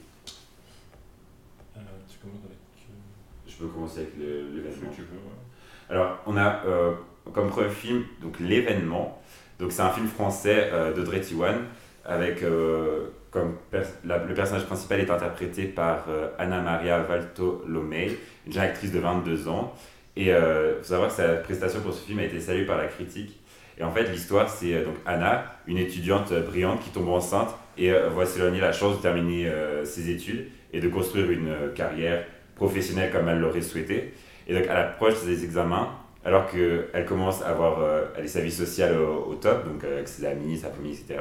[1.76, 2.58] Euh, tu commences avec.
[2.58, 4.92] Euh, Je peux commencer avec l'événement.
[4.98, 5.90] veux, ouais.
[5.90, 6.92] Alors, on a euh,
[7.34, 9.22] comme premier film donc l'événement.
[9.60, 11.56] Donc c'est un film français euh, d'Audrey Tiwan
[12.04, 18.18] avec euh, comme pers- la- le personnage principal est interprété par euh, Anna Maria Valtolomei,
[18.46, 19.74] une jeune actrice de 22 ans.
[20.18, 22.88] Et il faut savoir que sa prestation pour ce film a été saluée par la
[22.88, 23.38] critique.
[23.78, 28.26] Et en fait, l'histoire, c'est donc Anna, une étudiante brillante qui tombe enceinte et voit
[28.26, 29.52] s'éloigner la chance de terminer
[29.84, 34.14] ses études et de construire une carrière professionnelle comme elle l'aurait souhaité.
[34.48, 35.90] Et donc, à l'approche des examens,
[36.24, 39.98] alors qu'elle commence à avoir euh, elle est sa vie sociale au, top, donc euh,
[39.98, 41.20] avec ses amis, sa famille, etc.,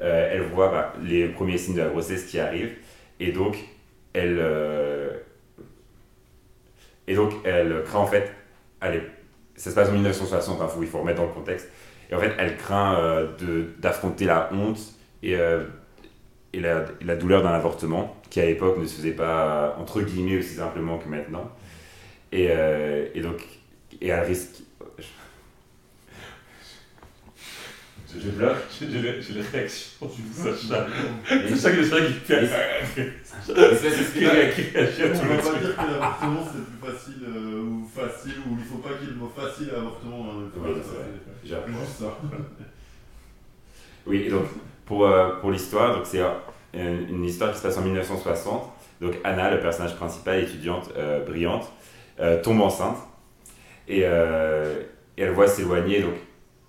[0.00, 2.74] euh, elle voit bah, les premiers signes de la grossesse qui arrivent.
[3.20, 3.56] Et donc,
[4.12, 5.10] elle, euh,
[7.06, 8.30] et donc, elle craint en fait,
[8.80, 9.02] allez,
[9.56, 11.68] ça se passe en 1960, il faut, il faut remettre dans le contexte.
[12.10, 13.26] Et en fait, elle craint euh,
[13.78, 14.78] d'affronter la honte
[15.22, 15.64] et, euh,
[16.52, 20.38] et, la, la douleur d'un avortement, qui à l'époque ne se faisait pas, entre guillemets,
[20.38, 21.50] aussi simplement que maintenant.
[22.32, 23.42] Et, euh, et donc,
[24.00, 24.62] et elle risque.
[28.10, 30.86] J'ai- Je pleure J'ai j'ai les, j'ai les réactions du Sacha.
[31.30, 32.48] Et- C'est ça que Sacha qui fait.
[33.44, 36.44] C'est ce Qui qui- réagit qui réagit à On va les pas dire que l'avortement
[36.50, 39.28] c'est plus facile euh, ou facile ou il faut pas qu'il y ait le mot
[39.36, 40.24] facile à avortement.
[40.30, 40.50] hein.
[40.56, 42.18] Oui, c'est juste ça.
[44.06, 44.46] Oui, et donc
[44.88, 46.28] pour, euh, pour l'histoire, c'est euh,
[46.72, 48.72] une, histoire qui se passe en 1960.
[49.02, 51.70] Donc Anna, le personnage principal, étudiante euh, brillante,
[52.42, 52.96] tombe enceinte
[53.86, 56.14] et, elle voit s'éloigner donc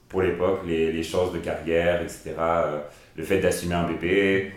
[0.07, 2.35] pour l'époque les, les chances de carrière, etc.
[3.15, 4.51] le fait d'assumer un bébé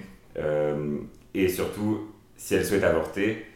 [1.33, 3.46] et surtout si elle souhaite avorter,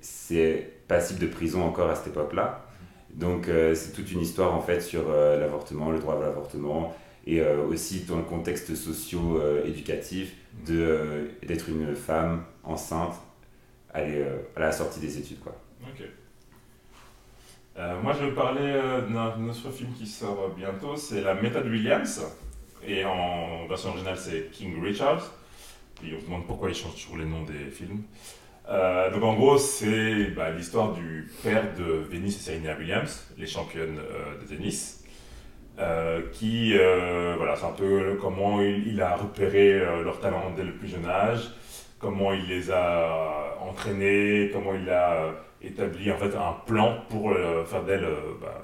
[0.00, 2.64] c'est passible de prison encore à cette époque-là.
[3.12, 6.94] Donc c'est toute une histoire en fait sur l'avortement, le droit à l'avortement,
[7.26, 10.32] et euh, aussi dans le contexte socio-éducatif
[10.70, 13.14] euh, d'être une femme enceinte
[13.92, 15.40] à, euh, à la sortie des études.
[15.40, 15.56] Quoi.
[15.82, 16.06] Ok.
[17.78, 18.80] Euh, moi, je vais parler
[19.12, 22.22] d'un autre film qui sort bientôt, c'est La méthode Williams.
[22.86, 25.30] Et en version originale, c'est King Richard.
[26.04, 28.02] Et on se demande pourquoi ils changent toujours les noms des films.
[28.66, 33.98] Donc en gros, c'est bah, l'histoire du père de Venus et Serena Williams, les championnes
[34.40, 35.04] de tennis,
[35.78, 40.52] euh, qui, euh, voilà, c'est un peu comment il, il a repéré euh, leur talent
[40.56, 41.50] dès le plus jeune âge,
[41.98, 47.32] comment il les a entraînés, comment il a euh, établi en fait un plan pour
[47.32, 48.62] euh, faire d'elle euh, bah,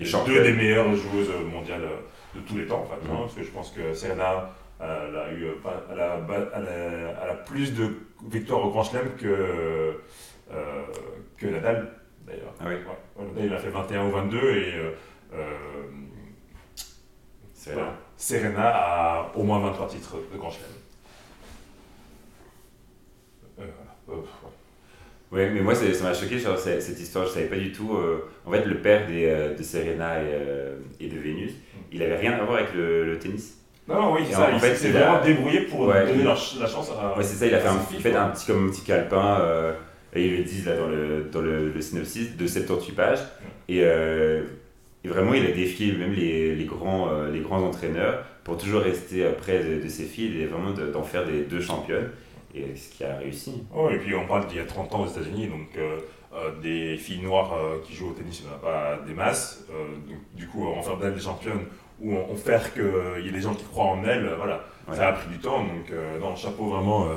[0.00, 3.18] Les deux des meilleures joueuses mondiales euh, de tous les temps en fait, hein, Mhm.
[3.20, 4.50] parce que je pense que Serena
[4.80, 7.90] euh, elle a eu euh, pas- elle a, ba- elle a- elle a plus de
[8.30, 9.92] victoires au Grand Chelem que euh,
[11.36, 11.88] que Nadal
[12.26, 12.52] d'ailleurs.
[12.60, 12.74] Ah oui.
[12.74, 13.26] Ouais.
[13.34, 14.72] Nadal il a fait 21 ou 22 et
[15.34, 15.88] euh,
[17.66, 17.94] voilà.
[18.16, 20.66] Serena a au moins 23 titres de Grand Chelem.
[23.60, 23.62] Euh.
[24.10, 24.22] Euh, ouais.
[25.30, 27.24] Ouais, mais moi, ça m'a choqué genre, cette histoire.
[27.26, 27.94] Je savais pas du tout.
[27.94, 31.52] euh, en fait, le père des, de Serena et, et de Vénus,
[31.90, 33.58] il avait rien à voir avec le, le tennis.
[33.88, 34.50] Non, non, oui, ça.
[34.50, 37.16] en il fait, s'est vraiment débrouillé pour Ouais, donner la chance à.
[37.16, 39.74] Ouais, c'est ça, il a fait, un, fait petit, comme un petit calepin,
[40.14, 43.20] et ils le disent là dans le, dans le, le synopsis, de 78 pages.
[43.68, 43.82] Et,
[45.04, 48.82] et vraiment, il a défié même les, les, grands, euh, les grands entraîneurs pour toujours
[48.82, 52.10] rester près de, de ses filles et vraiment de- d'en faire des deux championnes.
[52.54, 53.64] Et ce qui a réussi.
[53.74, 55.98] Oh, et puis on parle d'il y a 30 ans aux États-Unis, donc euh,
[56.34, 59.14] euh, des filles noires euh, qui jouent au tennis, il n'y en a pas des
[59.14, 59.64] masses.
[59.70, 61.60] Euh, donc, du coup, en faire d'elles des championnes
[62.00, 62.82] ou en, en faire qu'il
[63.24, 64.64] y ait des gens qui croient en elles, voilà.
[64.88, 64.94] Ouais.
[64.96, 67.06] Ça a pris du temps, donc euh, non, chapeau vraiment.
[67.08, 67.14] euh,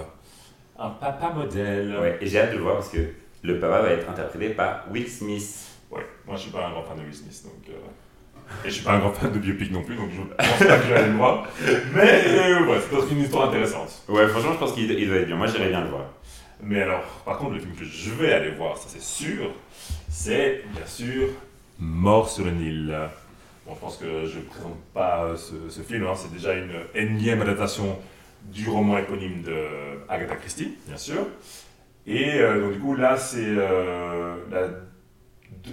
[0.79, 1.95] un papa modèle.
[1.99, 2.99] Ouais, et j'ai hâte de le voir parce que
[3.43, 5.71] le papa va être interprété par Will Smith.
[5.95, 7.69] Ouais, moi je suis pas un grand fan de Will Smith, donc.
[7.69, 10.59] euh, Et je suis pas un grand fan de biopic non plus, donc je pense
[10.59, 11.47] pas que je vais aller le voir.
[11.93, 12.77] Mais euh, ouais,
[13.07, 14.03] c'est une histoire intéressante.
[14.07, 15.35] Ouais, franchement, je pense qu'il il doit être bien.
[15.35, 16.05] Moi, j'irais bien le voir.
[16.61, 19.51] Mais alors, par contre, le film que je vais aller voir, ça c'est sûr,
[20.09, 21.27] c'est bien sûr
[21.79, 22.97] Mort sur le Nil.
[23.65, 26.53] Bon, je pense que je ne présente pas euh, ce, ce film, hein, c'est déjà
[26.53, 27.97] une énième adaptation
[28.43, 29.55] du roman éponyme de
[30.07, 31.25] Agatha Christie, bien sûr.
[32.07, 34.67] Et euh, donc, du coup, là, c'est euh, la,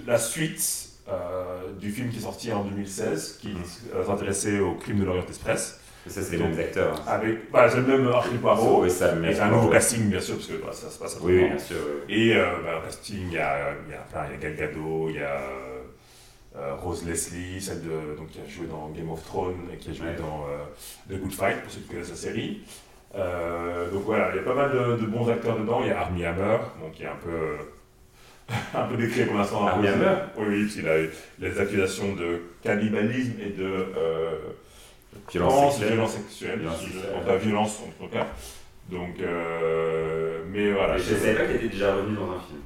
[0.07, 3.53] la suite euh, du film qui est sorti en 2016, qui
[3.93, 6.95] euh, s'intéressait au crime de l'Orient Express, Ça, c'est les mêmes acteurs.
[7.01, 7.03] hein.
[7.07, 10.53] avec bah, c'est le même Hercule Poirot, et un nouveau casting, bien sûr, parce que
[10.63, 11.75] bah, ça se passe à Oui, bien sûr.
[12.09, 15.09] Et euh, bah, au casting, il y a, y a, il y a Gal Gadot,
[15.09, 15.41] il y a
[16.55, 19.89] euh, Rose Leslie, celle de, donc, qui a joué dans Game of Thrones et qui
[19.89, 20.15] a joué Ouais.
[20.15, 20.45] dans
[21.09, 22.61] The Good Fight, pour ceux qui connaissent la série.
[23.13, 25.81] Donc voilà, il y a pas mal de, de bons acteurs dedans.
[25.81, 27.57] Il y a Armie Hammer, donc qui est un peu,
[28.75, 29.67] un peu décrit pour l'instant.
[29.67, 33.63] Armie Hammer Oui, oui, parce qu'il a eu les accusations de cannibalisme et de
[33.97, 34.31] euh,
[35.31, 35.93] Violence sexuelle.
[35.93, 38.27] violence sexuelle, Violence je- enfin violence en tout cas.
[38.89, 40.97] Donc, euh, mais voilà.
[40.97, 42.59] Je savais pas qu'il était déjà revenu dans un film.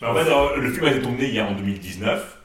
[0.00, 2.38] Mais en fait, alors, le film a été tourné il y a en 2019,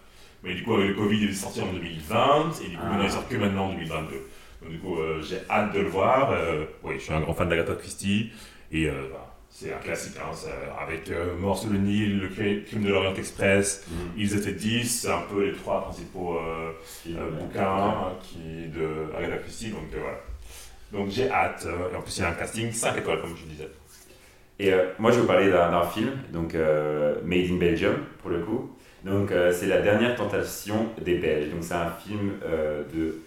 [0.44, 2.90] mais du coup, avec le Covid, il est sorti en 2020, et du coup, Ah.
[2.90, 4.28] maintenant, il sort que maintenant en 2022.
[4.62, 6.32] Donc, du coup, euh, j'ai hâte de le voir.
[6.32, 8.32] Euh, oui, je suis un grand fan d'Agatha Christie,
[8.72, 10.50] et euh, bah, c'est un classique, hein, ça-
[10.82, 15.02] avec euh, Mort sur le Nil, le Cri- crime de l'Orient Express, ils étaient 10,
[15.02, 16.72] c'est un peu les trois principaux euh,
[17.10, 20.18] euh, bouquins hein, qui, de Agatha Christie, donc euh, voilà.
[20.92, 23.46] Donc j'ai hâte, et en plus, il y a un casting 5 étoiles, comme je
[23.46, 23.68] disais.
[24.60, 28.72] Et moi, je vais vous parler d'un film, donc Made in Belgium, pour le coup.
[29.04, 31.52] Donc, c'est la dernière tentation des Belges.
[31.52, 32.32] Donc, c'est un film
[32.92, 33.20] de.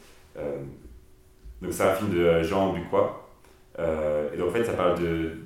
[1.62, 3.30] donc, c'est un film de Jean Bucois.
[3.81, 4.99] Euh, et donc, en fait, ça parle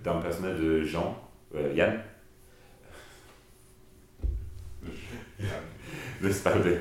[0.03, 1.16] d'un personnage de Jean,
[1.55, 2.01] euh, Yann.
[6.23, 6.79] de se parler.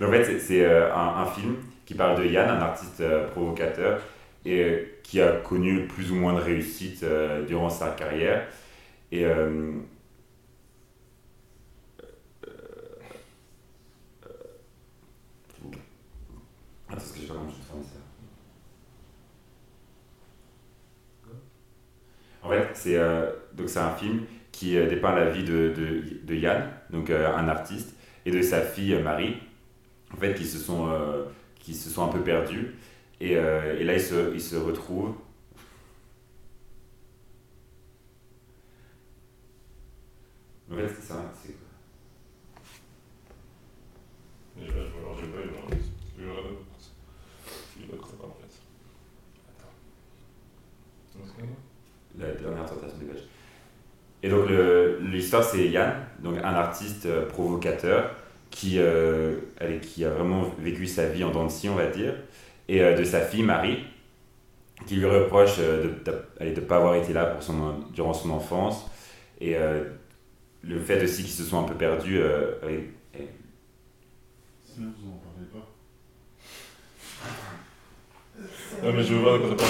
[0.00, 4.00] Donc, en fait, c'est- euh, un, film qui parle de Yann, un artiste provocateur,
[4.44, 7.04] et qui a connu plus ou moins de réussite
[7.46, 8.46] durant sa carrière.
[9.12, 9.24] Et
[16.90, 17.98] Attends, pas comment je vais faire ça
[22.42, 23.30] En fait, c'est euh,
[23.66, 24.22] c'est un film
[24.52, 25.72] qui euh, dépeint la vie de,
[26.24, 27.94] de, Yann, donc euh, un artiste,
[28.26, 29.36] et de sa fille Marie,
[30.12, 30.88] en fait, qui se sont,
[31.58, 32.74] qui se sont un peu perdus.
[33.20, 35.14] Et, et là, ils se, ils se retrouvent.
[40.70, 41.32] En fait, c'est ça.
[44.56, 45.64] Je vais alors, je vais pas le voir.
[46.18, 46.56] Je vais regarder.
[47.76, 48.52] Je vais pas quoi en fait.
[49.48, 49.72] Attends.
[52.18, 53.24] La dernière tentation des Belges.
[54.22, 54.46] Et donc,
[55.12, 58.10] l'histoire, c'est Yann, donc un artiste euh, provocateur
[58.50, 59.36] qui, euh,
[59.80, 62.14] qui a vraiment vécu sa vie en dents de scie, on va dire,
[62.68, 63.84] et euh, de sa fille Marie,
[64.86, 68.90] qui lui reproche euh, de ne pas avoir été là pour son, durant son enfance,
[69.40, 69.84] et euh,
[70.62, 72.18] le fait aussi qu'ils se sont un peu perdus.
[72.18, 72.90] euh, et-
[74.64, 75.66] Sinon, vous en parlez pas.
[78.86, 79.66] Non, mais je veux voir de quoi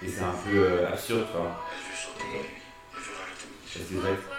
[0.00, 1.56] et c'est un peu euh, absurde, enfin.
[3.74, 4.37] Elle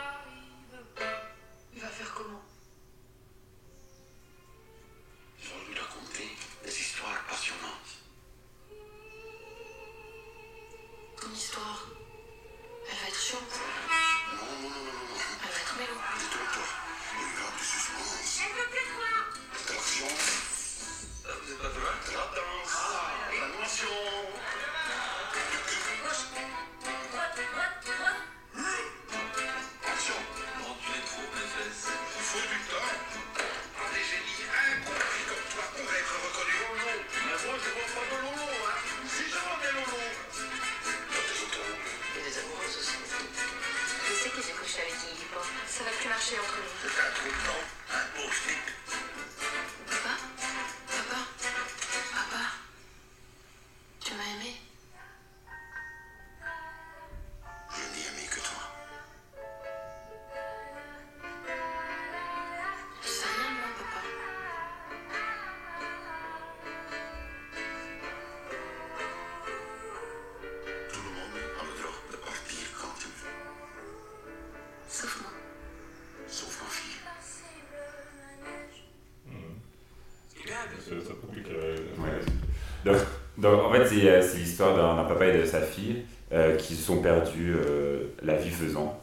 [44.81, 45.43] avec Lily Pop.
[45.67, 46.73] Ça va plus marcher entre nous.
[46.81, 47.63] C'est un trou de temps.
[47.91, 48.88] Un beau slip.
[83.51, 86.83] Donc, en fait, c'est euh, l'histoire d'un papa et de sa fille euh, qui se
[86.83, 88.99] sont perdus euh, la vie faisant.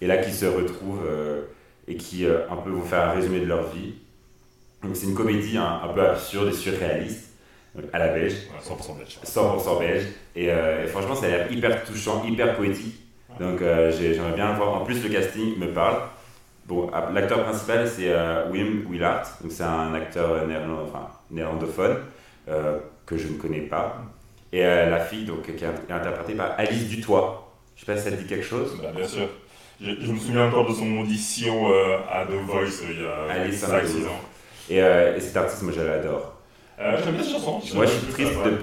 [0.00, 1.42] Et là, qui se retrouvent euh,
[1.88, 3.94] et qui un peu vont faire un résumé de leur vie.
[4.82, 7.30] Donc, c'est une comédie un, un peu absurde et surréaliste,
[7.92, 9.18] à la belge, ouais, 100% belge.
[9.24, 10.04] 100% belge.
[10.34, 12.96] Et, et franchement, ça a l'air hyper touchant, hyper poétique.
[13.40, 14.74] Donc, j'ai- j'aimerais bien le voir.
[14.74, 16.02] En plus, le casting me parle.
[16.66, 18.12] Bon, l'acteur principal, c'est
[18.50, 19.22] Wim Willard.
[19.40, 20.46] Donc, c'est un acteur
[21.30, 21.96] néerlandophone
[23.06, 24.02] que je ne connais pas.
[24.52, 27.52] Et euh, la fille, donc, qui est interprétée par Alice Dutoit.
[27.76, 28.78] Je sais pas si ça te dit quelque chose.
[28.82, 29.28] Bah, bien sûr.
[29.80, 33.06] Je, je me souviens encore de son audition euh, à The Voice euh, il y
[33.06, 34.10] a Allez, ça 5-6 va.
[34.10, 34.20] ans.
[34.70, 36.34] Et, et cet artiste, moi, je l'adore.
[36.78, 37.60] J'aime bien cette chanson.
[37.74, 38.58] Moi, je suis triste de,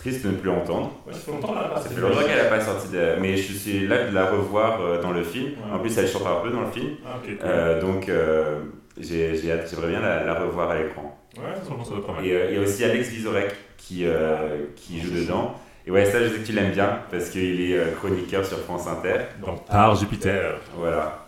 [0.00, 0.92] Triste de ne plus l'entendre.
[1.06, 1.72] Ouais, ça fait longtemps là.
[1.76, 3.16] Ça fait longtemps qu'elle n'a pas sorti de...
[3.20, 5.50] Mais je suis là de la revoir euh, dans le film.
[5.70, 6.92] En plus, elle chante un peu dans le film.
[7.04, 7.24] Ah, ok.
[7.26, 7.36] cool.
[7.44, 8.60] Euh, donc, euh,
[8.98, 11.20] j'ai j'ai hâte, j'aimerais bien la, la revoir à l'écran.
[11.36, 12.24] Ouais, ça être pas mal.
[12.24, 15.54] Et il y a aussi Alex Vizorek qui, euh, qui joue dedans.
[15.86, 18.58] Et ouais, ça, je sais que tu l'aimes bien parce qu'il est euh, chroniqueur sur
[18.60, 19.16] France Inter.
[19.44, 20.54] Donc, par Jupiter.
[20.76, 21.26] Voilà.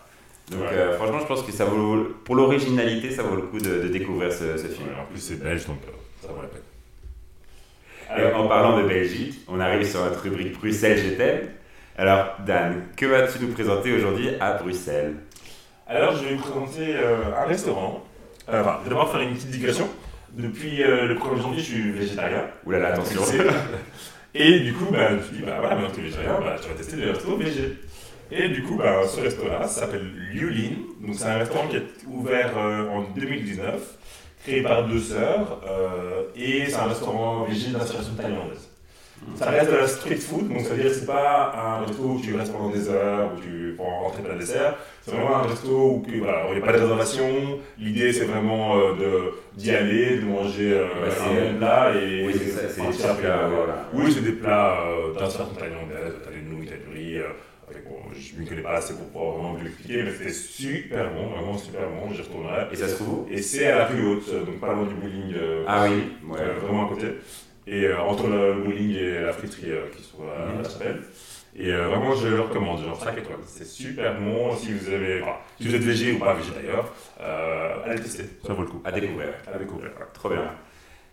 [0.51, 0.67] Donc, Ouais.
[0.73, 3.87] euh, franchement, je pense que ça vaut, pour l'originalité, ça vaut le coup de, de
[3.87, 4.89] découvrir ce, ce film.
[4.89, 5.77] Ouais, en plus, c'est belge, donc
[6.21, 6.61] ça vaut la peine.
[8.15, 11.49] Et en parlant de Belgique, on arrive sur notre rubrique Bruxelles, je t'aime.
[11.97, 15.15] Alors, Dan, que vas-tu nous présenter aujourd'hui à Bruxelles?
[15.87, 18.03] Alors, je vais vous présenter euh, un restaurant.
[18.49, 19.87] Euh, enfin, d'abord faire une petite digression.
[20.33, 22.47] Depuis euh, le 1er janvier, je suis végétarien.
[22.65, 23.21] Oulala, attention.
[24.35, 26.39] Et du coup, bah, je me suis dit, bah voilà, maintenant que tu es végétarien,
[26.39, 27.77] bah, tu vas tester les restos végé.
[28.31, 30.71] Et du coup, bah, ce restaurant-là s'appelle Liulin.
[31.01, 33.79] Donc, c'est un restaurant qui est ouvert euh, en 2019,
[34.43, 35.61] créé par deux sœurs.
[35.69, 38.72] euh, et c'est un restaurant végé d'inspiration thaïlandaise.
[39.35, 42.03] Ça reste de la street food, donc ça veut dire que c'est pas un resto
[42.03, 44.75] où tu restes pendant des heures, où tu prends entrée plat dessert.
[45.01, 47.59] C'est vraiment un resto où que, voilà, il n'y a pas de réservation.
[47.77, 50.85] L'idée c'est vraiment euh, de- d'y aller, de manger euh,
[51.53, 52.51] un plat et Oui, c'est des
[53.21, 53.89] plats, voilà.
[53.93, 57.17] Oui, c'est des plats euh, d'inspiration thaïlandaise, t'as des nouilles, du riz.
[57.17, 57.23] euh,
[57.69, 61.11] avec, bon, je ne connais pas assez pour pouvoir vraiment vous l'expliquer, mais c'était super
[61.11, 62.67] bon, vraiment super bon, j'y retournerai.
[62.71, 63.25] Et ça se trouve?
[63.31, 65.33] Et c'est à la rue haute, donc pas loin du bowling.
[65.35, 66.39] euh, Ah oui, ouais.
[66.61, 67.07] vraiment à côté.
[67.67, 70.61] Et euh, entre le bowling et la friterie euh, qui se trouve à Mhm.
[70.63, 71.01] la chapelle.
[71.55, 73.37] Et euh, vraiment, je le recommande, genre 5 étoiles.
[73.45, 74.55] C'est super bon.
[74.55, 78.23] Si vous, avez, enfin, si vous êtes végé ou pas végé d'ailleurs, euh, allez tester.
[78.45, 78.81] Ça vaut le coup.
[78.83, 79.29] À découvrir.
[79.53, 79.91] À découvrir.
[79.95, 80.07] voilà.
[80.13, 80.51] Trop bien.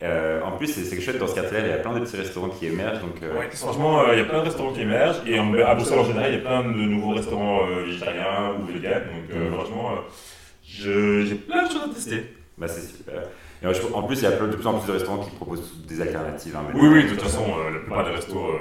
[0.03, 2.17] Euh, en plus, c'est c'est chouette dans ce quartier-là, il y a plein de petits
[2.17, 3.01] restaurants qui émergent.
[3.03, 5.21] Donc, euh, Ouais, franchement, euh, il y a plein de restaurants qui émergent.
[5.27, 8.65] Et en, à Bruxelles en général, il y a plein de nouveaux restaurants végétariens ou
[8.73, 9.03] véganes.
[9.05, 9.53] Donc Mhm.
[9.53, 9.91] franchement,
[10.65, 12.23] j'ai plein de choses à tester.
[12.57, 13.23] bah, c'est super.
[13.63, 15.31] Et euh, je- en plus, il y a de plus en plus de restaurants qui
[15.31, 16.57] proposent des alternatives.
[16.57, 18.59] hein, Oui, oui, de toute façon, euh, la plupart des restos, euh,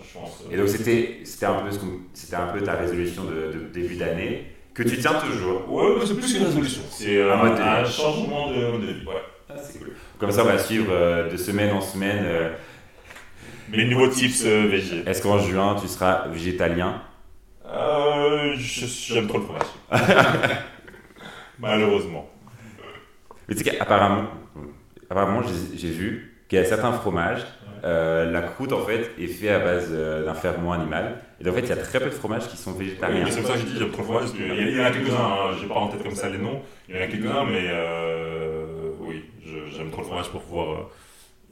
[0.00, 0.42] je pense.
[0.50, 1.78] Et donc, c'était c'était un, peu ce
[2.14, 5.70] c'était un peu ta résolution de, de début d'année, que tu tiens toujours.
[5.72, 6.82] Ouais, c'est plus qu'une résolution.
[6.90, 9.06] C'est Un changement de mode de vie.
[9.06, 9.14] Ouais.
[9.50, 9.92] Ah, c'est cool.
[10.18, 12.24] Comme ça, on va suivre euh, de semaine en semaine.
[12.24, 12.50] euh,
[13.68, 14.72] Mes nouveaux tips euh.
[15.06, 17.02] Est-ce qu'en juin, tu seras végétalien?
[17.66, 19.66] Euh, je- J'aime trop le fromage.
[21.58, 22.28] Malheureusement.
[23.48, 24.28] Mais tu sais qu'apparemment,
[25.10, 27.44] apparemment j'ai- j'ai vu qu'il y a certains fromages,
[27.84, 31.20] euh, la croûte en fait est faite à base euh, d'un ferment animal.
[31.44, 33.26] Et en fait, il y a très peu de fromages qui sont végétariens.
[33.28, 34.22] c'est pour ça que je dis j'aime trop le fromage.
[34.22, 36.38] Parce qu'il y, y en a quelques-uns, hein, j'ai pas en tête comme ça les
[36.38, 36.62] noms.
[36.88, 39.24] Il y en a quelques-uns, mais euh, oui,
[39.76, 40.88] j'aime trop le fromage pour pouvoir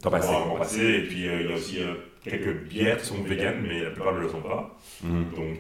[0.02, 0.83] T'en passer.
[0.83, 1.78] Et puis il y a aussi
[2.22, 4.76] quelques bières qui sont véganes, mais la plupart ne le sont pas.
[5.02, 5.30] Mhm.
[5.37, 5.59] Donc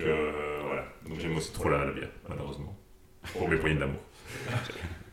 [0.66, 0.84] voilà.
[1.08, 2.74] Donc j'aime aussi trop la, la bière, malheureusement.
[3.32, 4.00] Pour mes poignées d'amour.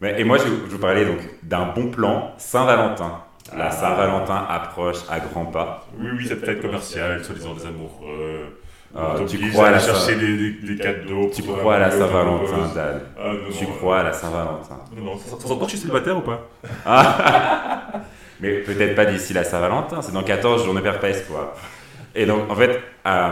[0.00, 3.22] Mais- et moi, je, je vous parlais donc d'un bon plan Saint-Valentin.
[3.56, 3.70] La Ah.
[3.70, 5.86] Saint-Valentin approche à grands pas.
[5.98, 8.58] Oui, oui, cette fête commerciale, soi-disant des amoureux.
[8.94, 11.30] On tu crois à la chercher Saint- des, des- des cadeaux.
[11.34, 12.70] Tu crois à la Saint-Valentin.
[12.74, 15.54] Dan Ah, non, Tu non, crois à la Saint-Valentin Non, non, ça, ça sent pas
[15.56, 16.48] que je suis célibataire ou pas?
[18.40, 21.54] Mais peut-être pas d'ici la Saint-Valentin, c'est dans 14 jours, ne perds pas espoir.
[22.14, 23.30] Et donc, en fait, euh,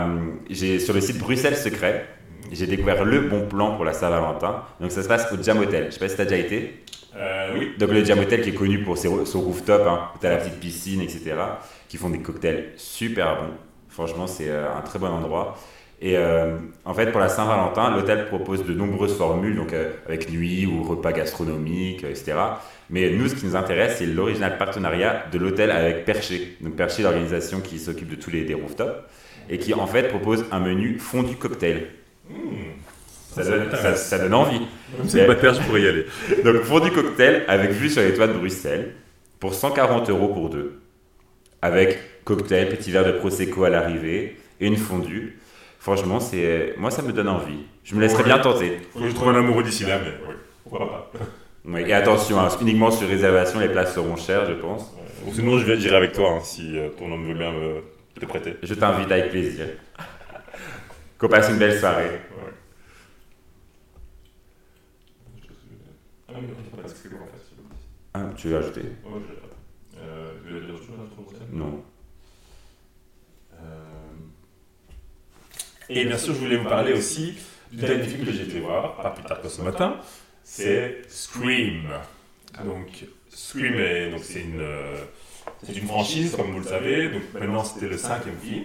[0.49, 2.05] j'ai sur le site Bruxelles Secret,
[2.51, 4.63] j'ai découvert le bon plan pour la Saint-Valentin.
[4.79, 5.85] Donc, ça se passe au Jam Hotel.
[5.87, 6.83] Je sais pas si tu as déjà été.
[7.15, 7.71] euh, Oui.
[7.79, 10.31] Donc, le Jam Hotel qui est connu pour ses, son rooftop, hein, où tu as
[10.31, 11.35] la petite piscine, etc.,
[11.87, 13.53] qui font des cocktails super bons.
[13.89, 15.57] Franchement, c'est euh, un très bon endroit.
[15.99, 20.29] Et euh, en fait, pour la Saint-Valentin, l'hôtel propose de nombreuses formules, donc euh, avec
[20.31, 22.33] nuit ou repas gastronomiques, etc.
[22.91, 26.55] Mais nous, ce qui nous intéresse, c'est l'original partenariat de l'hôtel avec Perché.
[26.61, 28.93] Donc Perché, l'organisation qui s'occupe de tous les des rooftops,
[29.49, 31.87] et qui en fait propose un menu fondu cocktail.
[33.33, 34.61] Ça, Ça donne, ça- ça donne envie.
[34.97, 36.05] Même célibataire, je pourrais y aller.
[36.43, 38.93] Donc fondu cocktail avec vue sur les toits de Bruxelles
[39.39, 40.79] pour 140 euros pour deux.
[41.61, 45.37] Avec cocktail, petit verre de prosecco à l'arrivée et une fondue.
[45.79, 47.59] Franchement, c'est moi ça me donne envie.
[47.83, 48.29] Je me laisserai Ouais.
[48.29, 48.79] bien tenter.
[48.93, 51.11] Faut que je trouve un amoureux d'ici là, mais oui, pourquoi pas.
[51.79, 54.93] Et attention, hein, uniquement sur réservation, les places seront chères, je pense.
[55.33, 57.81] Sinon, je vais j'irai avec toi hein, si euh, ton homme veut bien me
[58.19, 58.55] te prêter.
[58.63, 59.65] Je t'invite avec plaisir.
[61.17, 62.05] Qu'on passe une belle soirée.
[62.31, 62.53] Ouais.
[66.29, 66.33] Ah.
[68.13, 68.81] Ah, tu veux ajouter?
[68.81, 69.21] Ouais,
[69.93, 70.95] je euh, tu veux dire autre chose
[71.51, 71.83] Non.
[73.53, 73.83] Euh,
[75.89, 77.37] Et bien sûr, je voulais vous parler aussi
[77.71, 79.99] du dernier film que j'ai été voir, pas plus tard que ce matin,
[80.43, 81.89] c'est Scream.
[82.63, 84.95] Donc, Scream, est- donc c'est une, euh,
[85.63, 87.09] c'est une franchise, comme vous le savez.
[87.09, 88.63] Donc maintenant, c'était le cinquième film.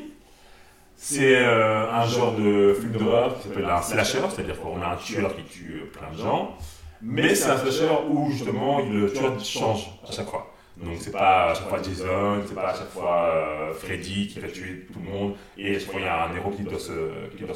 [1.04, 4.96] C'est euh, un genre de film d'horreur qui s'appelle un slasher, c'est-à-dire qu'on a un
[4.96, 6.56] tueur qui tue euh, plein de gens.
[7.02, 10.54] Mais c'est un slasher où justement le tueur change à chaque fois.
[10.76, 14.38] Donc c'est pas à chaque fois Jason, c'est pas à chaque fois euh, Freddy qui
[14.38, 16.62] va tuer tout le monde et à chaque fois il y a un héros qui
[16.62, 16.92] doit se,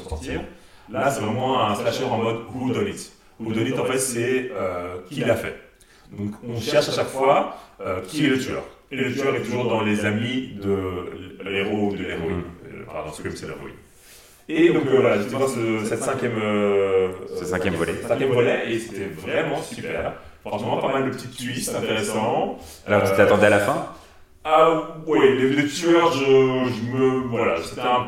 [0.09, 0.41] sortir.
[0.91, 3.13] Là c'est vraiment un slasher en mode who done it.
[3.39, 4.51] Who done it en fait c'est
[5.07, 5.55] qui l'a fait.
[6.11, 7.55] Donc on cherche à chaque fois
[8.09, 8.63] qui est le tueur.
[8.91, 12.43] Et le tueur est toujours dans les amis de l'héros ou de l'héroïne.
[12.97, 13.75] Pardon, c'est comme c'est l'héroïne.
[14.49, 17.93] Et donc euh, voilà, j'étais voir ce, cette cinquième, euh, Ce cinquième volet.
[18.07, 20.13] cinquième volet et c'était vraiment super.
[20.45, 22.57] Franchement, pas mal de petits twists intéressants.
[22.87, 23.87] Alors, tu Euh, t'attendais à la fin
[24.45, 27.27] Ah oui, les, les tueurs, je, je me.
[27.27, 28.07] Voilà, c'était un.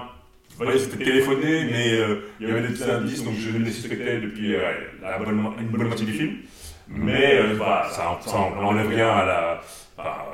[0.65, 4.19] ouais, c'était téléphoné, mais euh, il y avait des petits indices, donc je les suspectais
[4.21, 4.61] depuis euh,
[5.01, 6.35] la bonne, une bonne moitié du film.
[6.87, 9.61] Mais euh, voilà, ça, ça n'enlève rien à la,
[9.97, 10.25] à,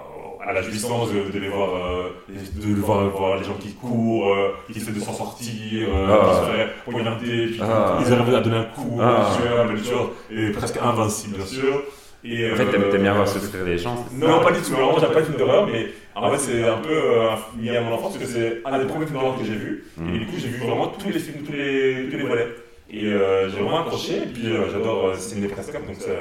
[0.48, 3.74] à la jouissance de, de les voir, euh, de les voir, voir les gens qui
[3.74, 6.30] courent, euh, qui essaient de s'en sortir, euh, Ah.
[6.30, 7.98] qui se fait poignarder, puis Ah.
[8.06, 9.28] ils arrivent à donner un coup Ah.
[9.72, 11.84] le tueur est presque invincible, bien sûr.
[12.28, 14.04] Et, En fait, t'aimes bien voir souffrir les gens.
[14.14, 14.72] non, pas du tout.
[14.72, 17.00] Vraiment, j'aime pas les films d'horreur, mais en fait, c'est un peu
[17.62, 19.84] lié à mon enfance parce que c'est un des premiers films d'horreur que j'ai vu.
[19.98, 20.16] Mm.
[20.16, 22.48] Et du coup, j'ai vu vraiment tous les films, tous les, tous les volets.
[22.90, 24.18] Et euh, j'ai vraiment accroché.
[24.18, 25.86] Et puis, euh, j'adore euh, Sidney Prescott.
[25.86, 26.12] Donc, ça,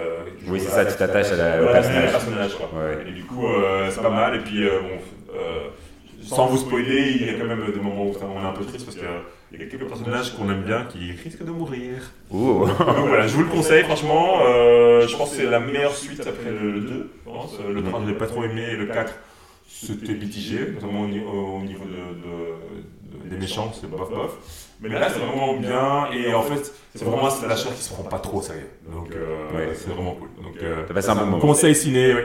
[0.49, 2.11] Oui, c'est ça, tu t'attaches à la- au personnage.
[2.11, 2.71] personnage, quoi.
[2.75, 3.05] Ouais.
[3.09, 4.37] Et du coup, euh, c'est pas mal.
[4.37, 5.69] Et puis, euh, bon, euh,
[6.23, 8.65] sans vous spoiler, il y a quand même des moments où on est un peu
[8.65, 9.05] triste parce qu'il
[9.61, 11.97] y a quelques personnages qu'on aime bien qui risquent de mourir.
[12.31, 12.65] Ouh.
[12.79, 14.39] Donc voilà, je vous le conseille, franchement.
[14.47, 17.11] euh, je pense que c'est la meilleure suite après le, le 2.
[17.27, 17.59] Je pense.
[17.61, 18.63] Euh, Le 3, je l'ai pas trop aimé.
[18.73, 19.13] Et le 4,
[19.69, 24.33] c'était mitigé, notamment au, ni- au niveau de- des méchants, c'est bof bof.
[24.81, 26.11] Mais là, c'est vraiment bien.
[26.13, 28.69] Et en fait, c'est vraiment un slasher qui se prend pas trop au sérieux.
[28.93, 29.75] Donc, euh, Ouais.
[29.75, 30.29] c'est vraiment cool.
[30.43, 31.39] Donc, euh, T'as passé un bon moment.
[31.39, 32.21] conseil ciné, oui.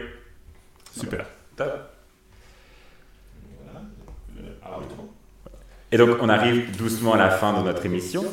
[0.97, 1.25] Super.
[1.55, 1.91] Top.
[4.77, 5.09] Outro.
[5.91, 8.23] Et donc, on arrive doucement à la fin de notre émission.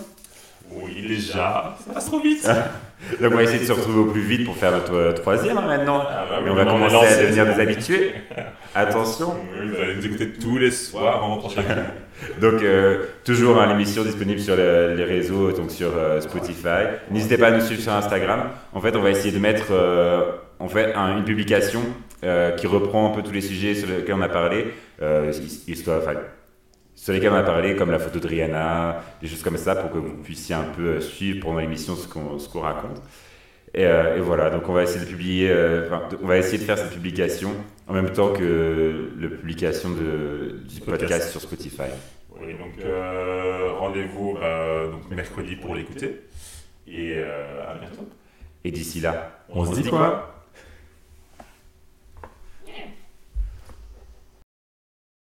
[0.70, 1.76] Oui, déjà.
[1.86, 2.44] Ça passe trop vite.
[3.20, 5.57] Donc, on va essayer de se retrouver au plus vite pour faire notre euh, troisième
[5.59, 6.02] hein, maintenant.
[6.09, 8.14] Ah bah Et on va commencer à devenir des habitués.
[8.74, 9.34] Attention.
[9.54, 11.68] Vous allez nous écouter tous les soirs en rentrant chez vous.
[12.41, 16.87] Donc, euh, toujours hein, l'émission disponible sur le- les réseaux, donc sur euh, Spotify.
[17.11, 18.51] N'hésitez pas à nous suivre sur Instagram.
[18.73, 20.23] En fait, on va essayer de mettre euh,
[20.59, 21.81] en fait, un- une publication
[22.25, 24.67] euh, qui reprend un peu tous les sujets sur lesquels on a parlé,
[25.03, 25.31] euh,
[25.69, 26.01] histoire,
[26.95, 29.91] sur lesquels on a parlé, comme la photo de Rihanna, des choses comme ça, pour
[29.91, 33.03] que vous puissiez un peu euh, suivre pendant l'émission ce qu'on qu'on raconte.
[33.77, 36.57] Et, euh, et voilà, donc on va essayer de publier, euh, enfin, on va essayer
[36.57, 37.51] de faire cette publication
[37.87, 41.83] en même temps que la publication de, du podcast sur Spotify.
[42.41, 44.39] Oui, donc euh, rendez-vous
[44.91, 46.22] donc mercredi pour l'écouter.
[46.89, 48.09] Et à bientôt.
[48.64, 50.36] Et d'ici là, On se dit quoi?